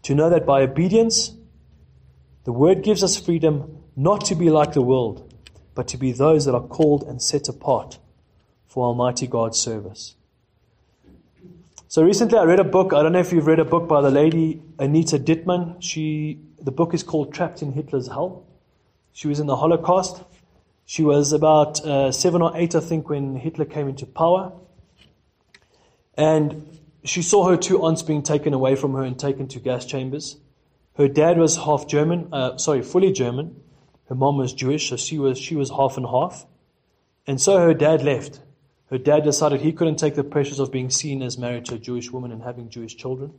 [0.02, 1.34] To know that by obedience,
[2.44, 5.34] the word gives us freedom not to be like the world,
[5.74, 7.98] but to be those that are called and set apart
[8.66, 10.16] for Almighty God's service.
[11.90, 12.92] So recently I read a book.
[12.92, 15.82] I don't know if you've read a book by the lady Anita Dittman.
[15.82, 18.46] She, the book is called Trapped in Hitler's Hell.
[19.12, 20.22] She was in the Holocaust.
[20.84, 24.52] She was about uh, seven or eight, I think, when Hitler came into power.
[26.14, 29.84] And she saw her two aunts being taken away from her and taken to gas
[29.84, 30.36] chambers.
[30.96, 33.60] Her dad was half German, uh, sorry, fully German.
[34.08, 36.46] Her mom was Jewish, so she was, she was half and half.
[37.26, 38.38] And so her dad left.
[38.90, 41.78] Her dad decided he couldn't take the pressures of being seen as married to a
[41.78, 43.32] Jewish woman and having Jewish children,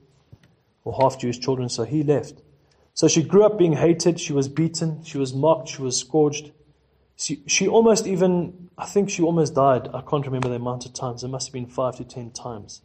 [0.85, 2.41] or half Jewish children, so he left.
[2.93, 6.51] So she grew up being hated, she was beaten, she was mocked, she was scourged.
[7.17, 9.89] She, she almost even, I think she almost died.
[9.93, 11.23] I can't remember the amount of times.
[11.23, 12.81] It must have been five to ten times.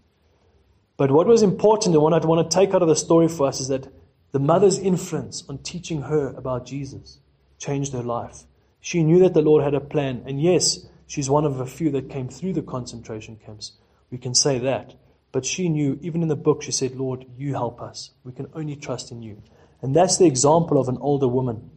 [0.96, 3.46] But what was important and what I want to take out of the story for
[3.46, 3.92] us is that
[4.32, 7.18] the mother's influence on teaching her about Jesus
[7.58, 8.42] changed her life.
[8.80, 10.22] She knew that the Lord had a plan.
[10.26, 13.72] And yes, she's one of a few that came through the concentration camps.
[14.10, 14.94] We can say that.
[15.32, 18.12] But she knew, even in the book, she said, Lord, you help us.
[18.24, 19.42] We can only trust in you.
[19.82, 21.70] And that's the example of an older woman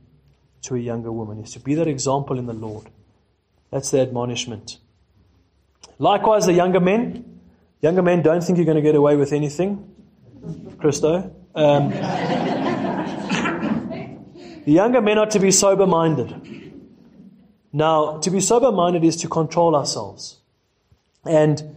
[0.61, 2.89] to a younger woman, is to be that example in the Lord.
[3.71, 4.77] That's the admonishment.
[5.97, 7.41] Likewise, the younger men.
[7.81, 9.95] Younger men don't think you're going to get away with anything.
[10.79, 11.35] Christo.
[11.55, 11.89] Um,
[14.65, 16.58] the younger men are to be sober minded.
[17.71, 20.37] Now, to be sober minded is to control ourselves.
[21.25, 21.75] And,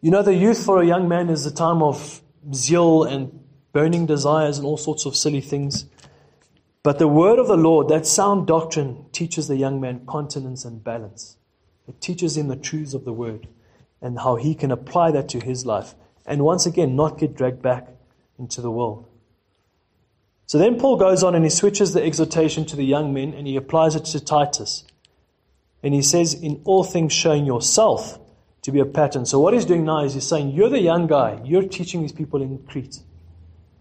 [0.00, 2.20] you know, the youth for a young man is a time of
[2.52, 3.40] zeal and
[3.72, 5.86] burning desires and all sorts of silly things.
[6.82, 10.82] But the word of the Lord, that sound doctrine, teaches the young man continence and
[10.82, 11.36] balance.
[11.86, 13.48] It teaches him the truths of the word
[14.00, 15.94] and how he can apply that to his life.
[16.26, 17.88] And once again, not get dragged back
[18.38, 19.08] into the world.
[20.46, 23.46] So then Paul goes on and he switches the exhortation to the young men and
[23.46, 24.84] he applies it to Titus.
[25.82, 28.18] And he says, In all things, showing yourself
[28.62, 29.26] to be a pattern.
[29.26, 31.40] So what he's doing now is he's saying, You're the young guy.
[31.44, 33.00] You're teaching these people in Crete.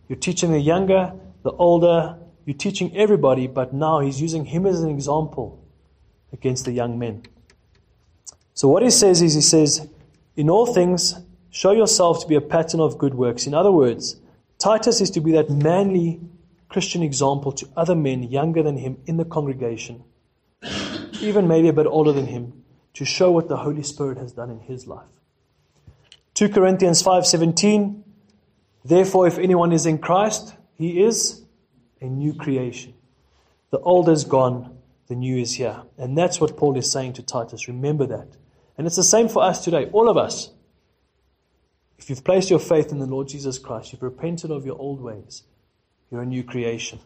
[0.07, 4.81] You're teaching the younger, the older, you're teaching everybody, but now he's using him as
[4.81, 5.61] an example
[6.31, 7.23] against the young men.
[8.53, 9.87] So what he says is, he says,
[10.37, 11.15] In all things,
[11.49, 13.47] show yourself to be a pattern of good works.
[13.47, 14.15] In other words,
[14.59, 16.21] Titus is to be that manly
[16.69, 20.03] Christian example to other men younger than him in the congregation,
[21.21, 24.49] even maybe a bit older than him, to show what the Holy Spirit has done
[24.49, 25.05] in his life.
[26.33, 28.03] 2 Corinthians 5:17
[28.83, 31.43] Therefore if anyone is in Christ, he is
[31.99, 32.93] a new creation.
[33.69, 34.77] The old is gone,
[35.07, 35.81] the new is here.
[35.97, 37.67] And that's what Paul is saying to Titus.
[37.67, 38.37] Remember that.
[38.77, 40.51] And it's the same for us today, all of us.
[41.97, 45.01] If you've placed your faith in the Lord Jesus Christ, you've repented of your old
[45.01, 45.43] ways,
[46.11, 46.99] you're a new creation.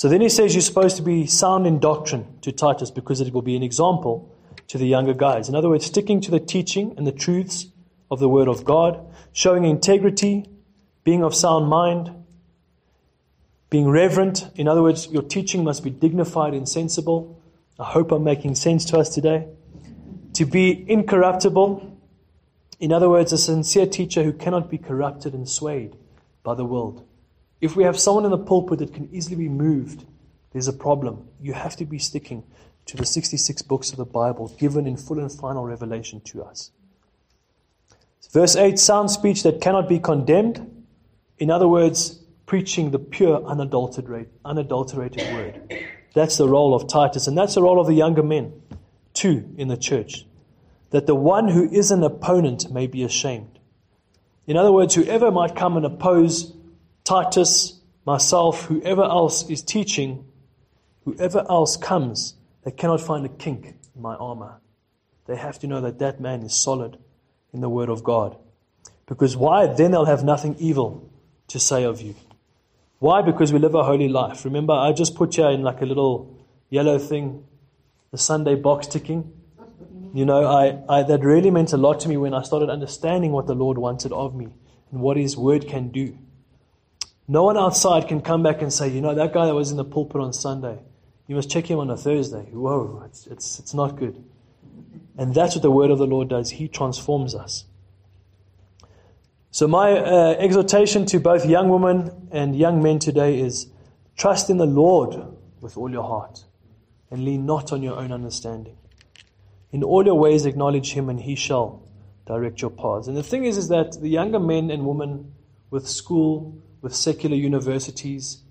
[0.00, 3.34] So then he says you're supposed to be sound in doctrine to Titus because it
[3.34, 4.34] will be an example
[4.68, 5.46] to the younger guys.
[5.46, 7.66] In other words, sticking to the teaching and the truths
[8.10, 8.98] of the Word of God,
[9.34, 10.48] showing integrity,
[11.04, 12.14] being of sound mind,
[13.68, 14.48] being reverent.
[14.54, 17.38] In other words, your teaching must be dignified and sensible.
[17.78, 19.48] I hope I'm making sense to us today.
[20.32, 21.98] To be incorruptible.
[22.78, 25.94] In other words, a sincere teacher who cannot be corrupted and swayed
[26.42, 27.04] by the world.
[27.60, 30.06] If we have someone in the pulpit that can easily be moved,
[30.52, 31.28] there's a problem.
[31.40, 32.44] You have to be sticking
[32.86, 36.72] to the 66 books of the Bible given in full and final revelation to us.
[38.32, 40.84] Verse 8 sound speech that cannot be condemned.
[41.38, 45.84] In other words, preaching the pure, unadulterated, unadulterated word.
[46.14, 48.52] That's the role of Titus, and that's the role of the younger men,
[49.14, 50.26] too, in the church.
[50.90, 53.58] That the one who is an opponent may be ashamed.
[54.46, 56.52] In other words, whoever might come and oppose
[57.04, 60.24] Titus, myself, whoever else is teaching,
[61.04, 62.34] whoever else comes,
[62.64, 64.60] they cannot find a kink in my armor.
[65.26, 66.98] They have to know that that man is solid
[67.52, 68.36] in the Word of God.
[69.06, 69.66] Because why?
[69.66, 71.10] Then they'll have nothing evil
[71.48, 72.14] to say of you.
[72.98, 73.22] Why?
[73.22, 74.44] Because we live a holy life.
[74.44, 76.38] Remember, I just put you in like a little
[76.68, 77.44] yellow thing,
[78.10, 79.32] the Sunday box ticking.
[80.12, 83.32] You know, I, I, that really meant a lot to me when I started understanding
[83.32, 84.48] what the Lord wanted of me
[84.90, 86.18] and what His Word can do.
[87.30, 89.76] No one outside can come back and say, you know, that guy that was in
[89.76, 90.80] the pulpit on Sunday,
[91.28, 92.42] you must check him on a Thursday.
[92.50, 94.20] Whoa, it's, it's, it's not good.
[95.16, 96.50] And that's what the Word of the Lord does.
[96.50, 97.66] He transforms us.
[99.52, 103.68] So, my uh, exhortation to both young women and young men today is
[104.16, 105.14] trust in the Lord
[105.60, 106.42] with all your heart
[107.12, 108.76] and lean not on your own understanding.
[109.70, 111.80] In all your ways, acknowledge him, and he shall
[112.26, 113.06] direct your paths.
[113.06, 115.32] And the thing is, is that the younger men and women
[115.70, 118.42] with school, with secular universities,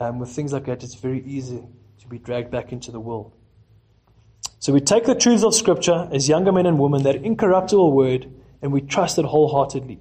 [0.00, 1.62] um, with things like that, it's very easy
[2.00, 3.32] to be dragged back into the world.
[4.58, 8.32] So we take the truths of Scripture as younger men and women, that incorruptible word,
[8.60, 9.98] and we trust it wholeheartedly.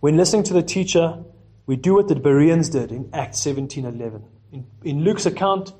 [0.00, 1.22] When listening to the teacher,
[1.66, 4.22] we do what the Bereans did in Acts 17:11.
[4.52, 5.72] In, in Luke's account,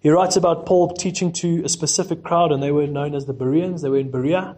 [0.00, 3.32] he writes about Paul teaching to a specific crowd, and they were known as the
[3.32, 3.82] Bereans.
[3.82, 4.56] They were in Berea.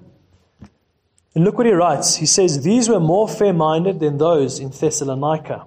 [1.34, 2.16] And look what he writes.
[2.16, 5.66] He says, These were more fair minded than those in Thessalonica,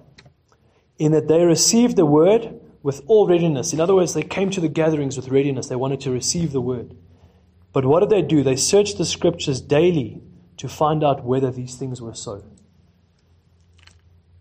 [0.98, 3.72] in that they received the word with all readiness.
[3.72, 5.68] In other words, they came to the gatherings with readiness.
[5.68, 6.96] They wanted to receive the word.
[7.72, 8.42] But what did they do?
[8.42, 10.22] They searched the scriptures daily
[10.56, 12.44] to find out whether these things were so.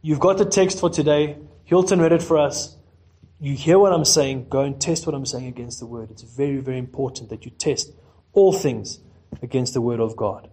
[0.02, 1.38] You've got the text for today.
[1.66, 2.76] Hilton read it for us
[3.40, 6.10] you hear what I'm saying, go and test what I'm saying against the word.
[6.10, 7.92] It's very, very important that you test
[8.34, 9.00] all things
[9.42, 10.50] against the word of God.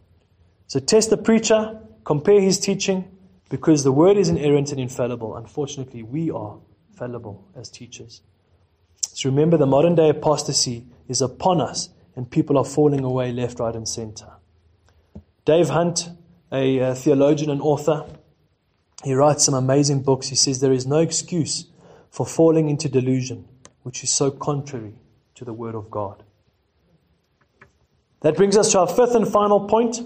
[0.66, 3.10] So test the preacher, compare his teaching,
[3.52, 5.36] because the word is inerrant and infallible.
[5.36, 6.56] Unfortunately, we are
[6.96, 8.22] fallible as teachers.
[9.12, 13.60] So remember, the modern day apostasy is upon us, and people are falling away left,
[13.60, 14.38] right, and center.
[15.44, 16.08] Dave Hunt,
[16.50, 18.06] a, a theologian and author,
[19.04, 20.28] he writes some amazing books.
[20.28, 21.66] He says there is no excuse
[22.08, 23.46] for falling into delusion,
[23.82, 24.94] which is so contrary
[25.34, 26.22] to the Word of God.
[28.22, 30.00] That brings us to our fifth and final point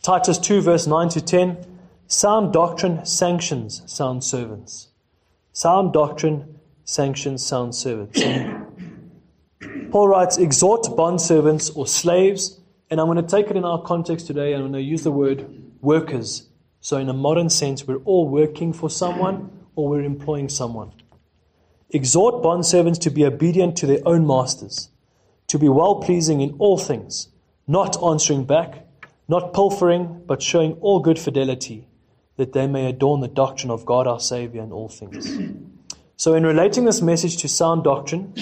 [0.00, 1.77] Titus 2, verse 9 to 10.
[2.10, 4.88] Sound doctrine sanctions sound servants.
[5.52, 8.18] Sound doctrine sanctions sound servants.
[9.90, 14.26] Paul writes, Exhort bondservants or slaves, and I'm going to take it in our context
[14.26, 15.50] today, and I'm going to use the word
[15.82, 16.48] workers.
[16.80, 20.92] So, in a modern sense, we're all working for someone or we're employing someone.
[21.90, 24.88] Exhort bondservants to be obedient to their own masters,
[25.48, 27.28] to be well pleasing in all things,
[27.66, 28.86] not answering back,
[29.28, 31.87] not pilfering, but showing all good fidelity,
[32.38, 35.38] that they may adorn the doctrine of God our Savior in all things.
[36.16, 38.32] So, in relating this message to sound doctrine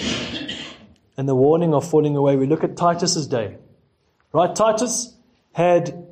[1.17, 3.57] and the warning of falling away, we look at Titus's day.
[4.31, 4.55] Right?
[4.55, 5.15] Titus
[5.53, 6.07] had,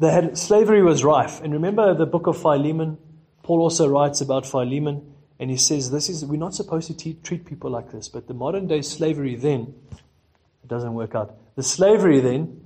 [0.00, 1.40] they had slavery was rife.
[1.40, 2.98] And remember the book of Philemon?
[3.44, 7.18] Paul also writes about Philemon, and he says, "This is we're not supposed to te-
[7.22, 11.36] treat people like this." But the modern day slavery then it doesn't work out.
[11.56, 12.60] The slavery then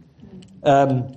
[0.63, 1.17] um,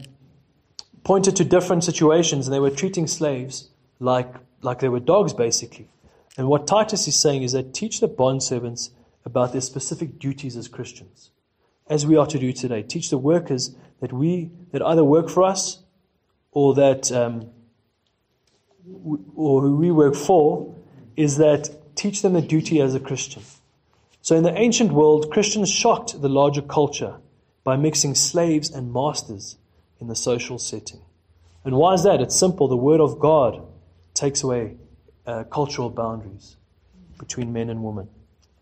[1.04, 3.70] pointed to different situations, and they were treating slaves
[4.00, 5.90] like like they were dogs, basically.
[6.38, 8.92] And what Titus is saying is that teach the bond servants
[9.26, 11.32] about their specific duties as Christians,
[11.90, 12.84] as we are to do today.
[12.84, 15.84] Teach the workers that we that either work for us
[16.52, 17.50] or that um,
[19.36, 20.76] or who we work for
[21.16, 23.44] is that teach them the duty as a Christian.
[24.22, 27.16] So in the ancient world, Christians shocked the larger culture
[27.64, 29.58] by mixing slaves and masters
[30.00, 31.02] in the social setting.
[31.66, 32.22] And why is that?
[32.22, 32.68] It's simple.
[32.68, 33.62] The Word of God
[34.14, 34.78] takes away
[35.26, 36.58] uh, cultural boundaries
[37.18, 38.10] between men and women,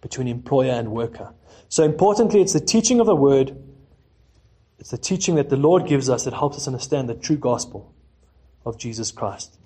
[0.02, 1.34] between employer and worker.
[1.70, 3.56] So importantly, it's the teaching of the Word,
[4.80, 7.94] it's the teaching that the Lord gives us that helps us understand the true gospel
[8.66, 9.58] of Jesus Christ.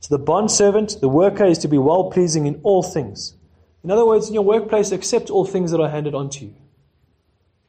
[0.00, 3.34] So the bond servant, the worker, is to be well pleasing in all things.
[3.82, 6.54] In other words, in your workplace, accept all things that are handed on to you.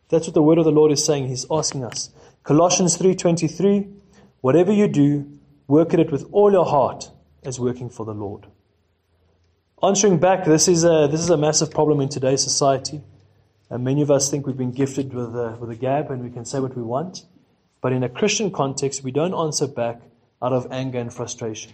[0.09, 1.27] That's what the word of the Lord is saying.
[1.27, 2.09] He's asking us.
[2.49, 3.87] Colossians 3:23,
[4.41, 5.23] whatever you do,
[5.67, 7.11] work at it with all your heart
[7.43, 8.47] as working for the Lord.
[9.83, 13.01] Answering back, this is a, this is a massive problem in today's society.
[13.69, 16.31] And many of us think we've been gifted with a, with a gab and we
[16.31, 17.23] can say what we want.
[17.81, 20.01] But in a Christian context, we don't answer back
[20.41, 21.73] out of anger and frustration.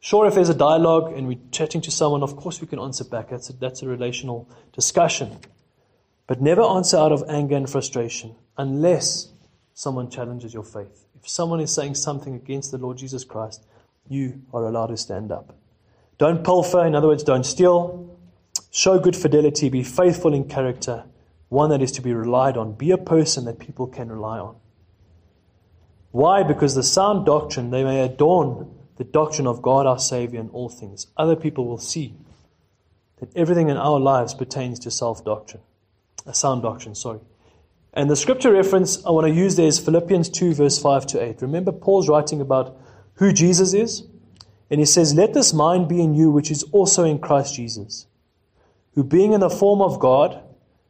[0.00, 3.04] Sure, if there's a dialogue and we're chatting to someone, of course we can answer
[3.04, 3.30] back.
[3.30, 5.38] That's a, that's a relational discussion.
[6.26, 9.30] But never answer out of anger and frustration unless
[9.74, 11.04] someone challenges your faith.
[11.20, 13.66] If someone is saying something against the Lord Jesus Christ,
[14.08, 15.56] you are allowed to stand up.
[16.16, 18.16] Don't pilfer, in other words, don't steal.
[18.70, 21.04] Show good fidelity, be faithful in character,
[21.48, 22.72] one that is to be relied on.
[22.72, 24.56] Be a person that people can rely on.
[26.12, 26.44] Why?
[26.44, 30.68] Because the sound doctrine, they may adorn the doctrine of God our Savior in all
[30.68, 31.08] things.
[31.16, 32.14] Other people will see
[33.18, 35.62] that everything in our lives pertains to self doctrine,
[36.26, 37.18] a sound doctrine, sorry.
[37.94, 41.22] And the scripture reference I want to use there is Philippians 2, verse 5 to
[41.22, 41.42] 8.
[41.42, 42.76] Remember, Paul's writing about
[43.14, 44.02] who Jesus is?
[44.68, 48.06] And he says, Let this mind be in you, which is also in Christ Jesus,
[48.94, 50.42] who being in the form of God,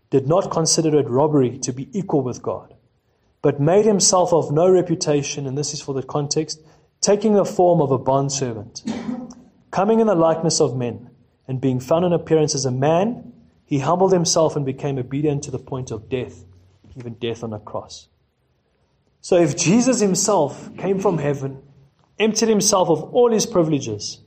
[0.08, 2.72] did not consider it robbery to be equal with God,
[3.42, 6.60] but made himself of no reputation, and this is for the context,
[7.00, 8.82] taking the form of a bondservant,
[9.70, 11.10] coming in the likeness of men,
[11.46, 13.32] and being found in appearance as a man,
[13.66, 16.44] he humbled himself and became obedient to the point of death,
[16.96, 18.08] even death on a cross.
[19.20, 21.62] So if Jesus himself came from heaven,
[22.18, 24.20] emptied himself of all his privileges,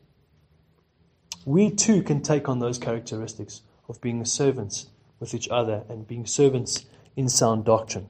[1.46, 4.88] we too can take on those characteristics of being servants
[5.20, 8.10] with each other and being servants in sound doctrine.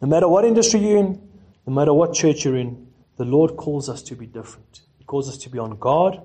[0.00, 1.28] No matter what industry you're in,
[1.66, 2.86] no matter what church you're in,
[3.16, 4.80] the Lord calls us to be different.
[4.98, 6.20] He calls us to be on guard.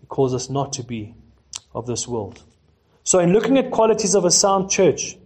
[0.00, 1.14] He calls us not to be
[1.74, 2.42] of this world.
[3.04, 5.16] So, in looking at qualities of a sound church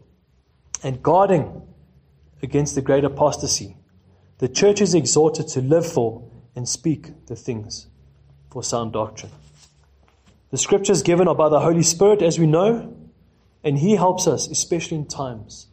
[0.83, 1.63] and guarding
[2.43, 3.77] against the great apostasy,
[4.39, 7.87] the church is exhorted to live for and speak the things
[8.51, 9.33] for sound doctrine.
[10.51, 12.97] The scriptures given are by the Holy Spirit, as we know,
[13.63, 15.69] and He helps us, especially in times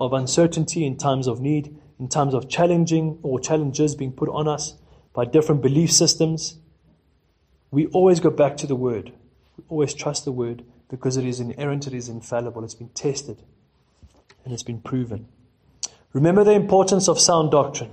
[0.00, 4.48] of uncertainty, in times of need, in times of challenging or challenges being put on
[4.48, 4.74] us
[5.12, 6.58] by different belief systems,
[7.70, 9.12] we always go back to the Word.
[9.56, 13.42] We always trust the Word because it is inerrant, it is infallible, it's been tested,
[14.44, 15.28] and it's been proven.
[16.12, 17.90] Remember the importance of sound doctrine.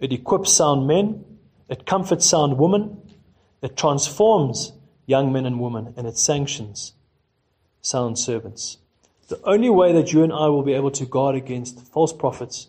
[0.00, 1.24] It equips sound men,
[1.68, 2.96] it comforts sound women,
[3.60, 4.72] it transforms
[5.06, 6.94] young men and women, and it sanctions
[7.82, 8.78] sound servants.
[9.28, 12.68] The only way that you and I will be able to guard against false prophets,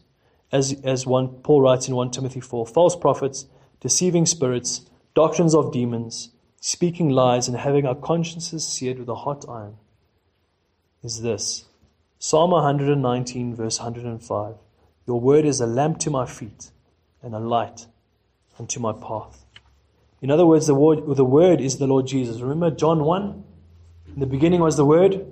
[0.52, 3.46] as, as one, Paul writes in 1 Timothy 4, false prophets
[3.80, 4.82] deceiving spirits,
[5.16, 6.30] doctrines of demons,
[6.62, 9.76] speaking lies, and having our consciences seared with a hot iron
[11.04, 11.66] is this
[12.20, 14.56] Psalm 119, verse 105
[15.08, 16.72] Your word is a lamp to my feet
[17.22, 17.88] and a light
[18.60, 19.46] unto my path.
[20.22, 22.42] In other words, the word, the word is the Lord Jesus.
[22.42, 23.44] Remember John 1?
[24.14, 25.26] In the beginning was the Word,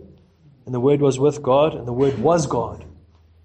[0.65, 2.83] and the Word was with God, and the Word was God.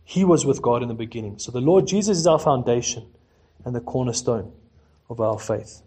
[0.03, 1.39] He was with God in the beginning.
[1.39, 3.07] So the Lord Jesus is our foundation
[3.64, 4.53] and the cornerstone
[5.11, 5.83] of our faith.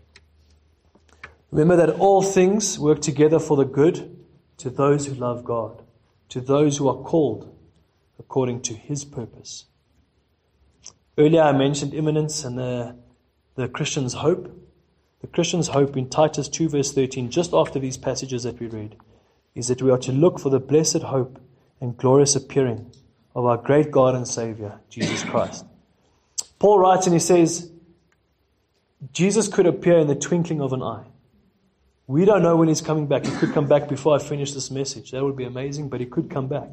[1.51, 4.17] Remember that all things work together for the good
[4.57, 5.81] to those who love God,
[6.29, 7.55] to those who are called
[8.19, 9.65] according to his purpose.
[11.19, 12.95] Earlier I mentioned imminence and the,
[13.55, 14.55] the Christian's hope.
[15.19, 18.95] The Christian's hope in Titus 2, verse 13, just after these passages that we read,
[19.53, 21.41] is that we are to look for the blessed hope
[21.81, 22.89] and glorious appearing
[23.35, 25.65] of our great God and Savior, Jesus Christ.
[26.57, 27.69] Paul writes and he says,
[29.11, 31.03] Jesus could appear in the twinkling of an eye.
[32.07, 33.25] We don't know when he's coming back.
[33.25, 35.11] He could come back before I finish this message.
[35.11, 36.69] That would be amazing, but he could come back.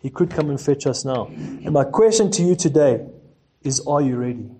[0.00, 1.26] He could come and fetch us now.
[1.26, 3.06] And my question to you today
[3.66, 4.50] is Are you ready?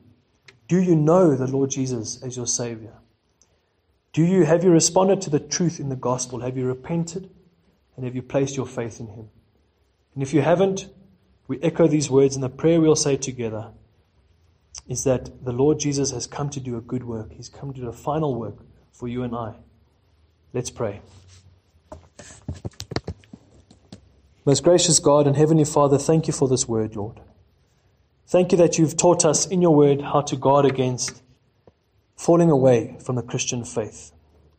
[0.68, 2.94] Do you know the Lord Jesus as your Savior?
[4.12, 6.40] Do you have you responded to the truth in the gospel?
[6.40, 7.30] Have you repented?
[7.96, 9.28] And have you placed your faith in Him?
[10.14, 10.88] And if you haven't,
[11.48, 13.72] we echo these words in the prayer we'll say together
[14.88, 17.32] is that the Lord Jesus has come to do a good work.
[17.32, 18.56] He's come to do a final work
[18.92, 19.54] for you and I.
[20.52, 21.00] Let's pray.
[24.44, 27.20] Most gracious God and Heavenly Father, thank you for this word, Lord.
[28.28, 31.22] Thank you that you've taught us in your word how to guard against
[32.16, 34.10] falling away from the Christian faith.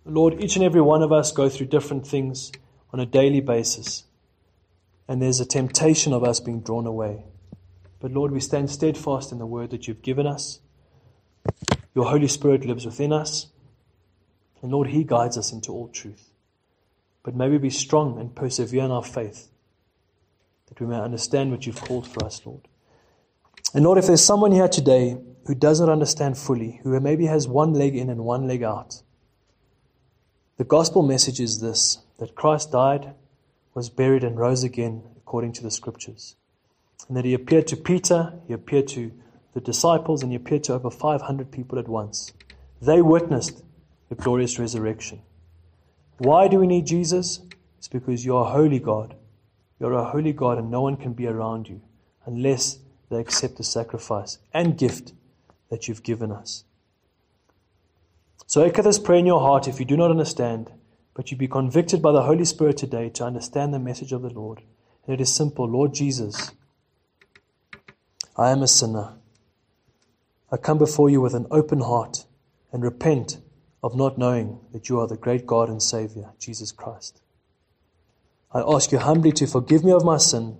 [0.05, 2.53] Lord, each and every one of us go through different things
[2.93, 4.05] on a daily basis,
[5.05, 7.25] and there's a temptation of us being drawn away.
[7.99, 10.61] But Lord, we stand steadfast in the word that you've given us.
[11.93, 13.47] Your Holy Spirit lives within us.
[14.61, 16.29] And Lord, He guides us into all truth.
[17.21, 19.49] But may we be strong and persevere in our faith,
[20.67, 22.61] that we may understand what you've called for us, Lord.
[23.73, 27.47] And Lord, if there's someone here today who does not understand fully, who maybe has
[27.47, 29.01] one leg in and one leg out,
[30.57, 33.13] the gospel message is this that Christ died,
[33.73, 36.35] was buried, and rose again according to the scriptures
[37.07, 39.11] and that he appeared to Peter, he appeared to
[39.53, 42.33] the disciples, and he appeared to over 500 people at once.
[42.81, 43.63] They witnessed
[44.09, 45.21] the glorious resurrection.
[46.17, 47.41] Why do we need Jesus?
[47.77, 49.15] It's because you are a holy God.
[49.79, 51.81] You're a holy God, and no one can be around you
[52.25, 52.79] unless
[53.09, 55.13] they accept the sacrifice and gift
[55.69, 56.63] that you've given us.
[58.45, 60.71] So echo this prayer in your heart if you do not understand,
[61.13, 64.29] but you be convicted by the Holy Spirit today to understand the message of the
[64.29, 64.61] Lord.
[65.05, 66.51] And it is simple Lord Jesus,
[68.37, 69.13] I am a sinner.
[70.51, 72.25] I come before you with an open heart
[72.71, 73.39] and repent
[73.83, 77.21] of not knowing that you are the great God and Savior, Jesus Christ.
[78.53, 80.57] I ask you humbly to forgive me of my sin,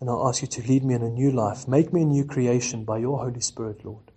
[0.00, 1.68] and I ask you to lead me in a new life.
[1.68, 4.10] Make me a new creation by your Holy Spirit, Lord.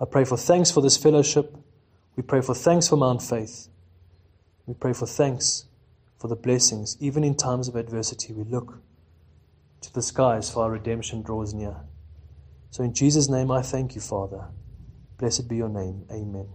[0.00, 1.54] I pray for thanks for this fellowship.
[2.16, 3.68] We pray for thanks for Mount Faith.
[4.66, 5.66] We pray for thanks
[6.18, 6.96] for the blessings.
[7.00, 8.78] Even in times of adversity, we look
[9.82, 11.76] to the skies for our redemption draws near.
[12.70, 14.48] So in Jesus' name I thank you, Father.
[15.18, 16.06] Blessed be your name.
[16.10, 16.48] Amen.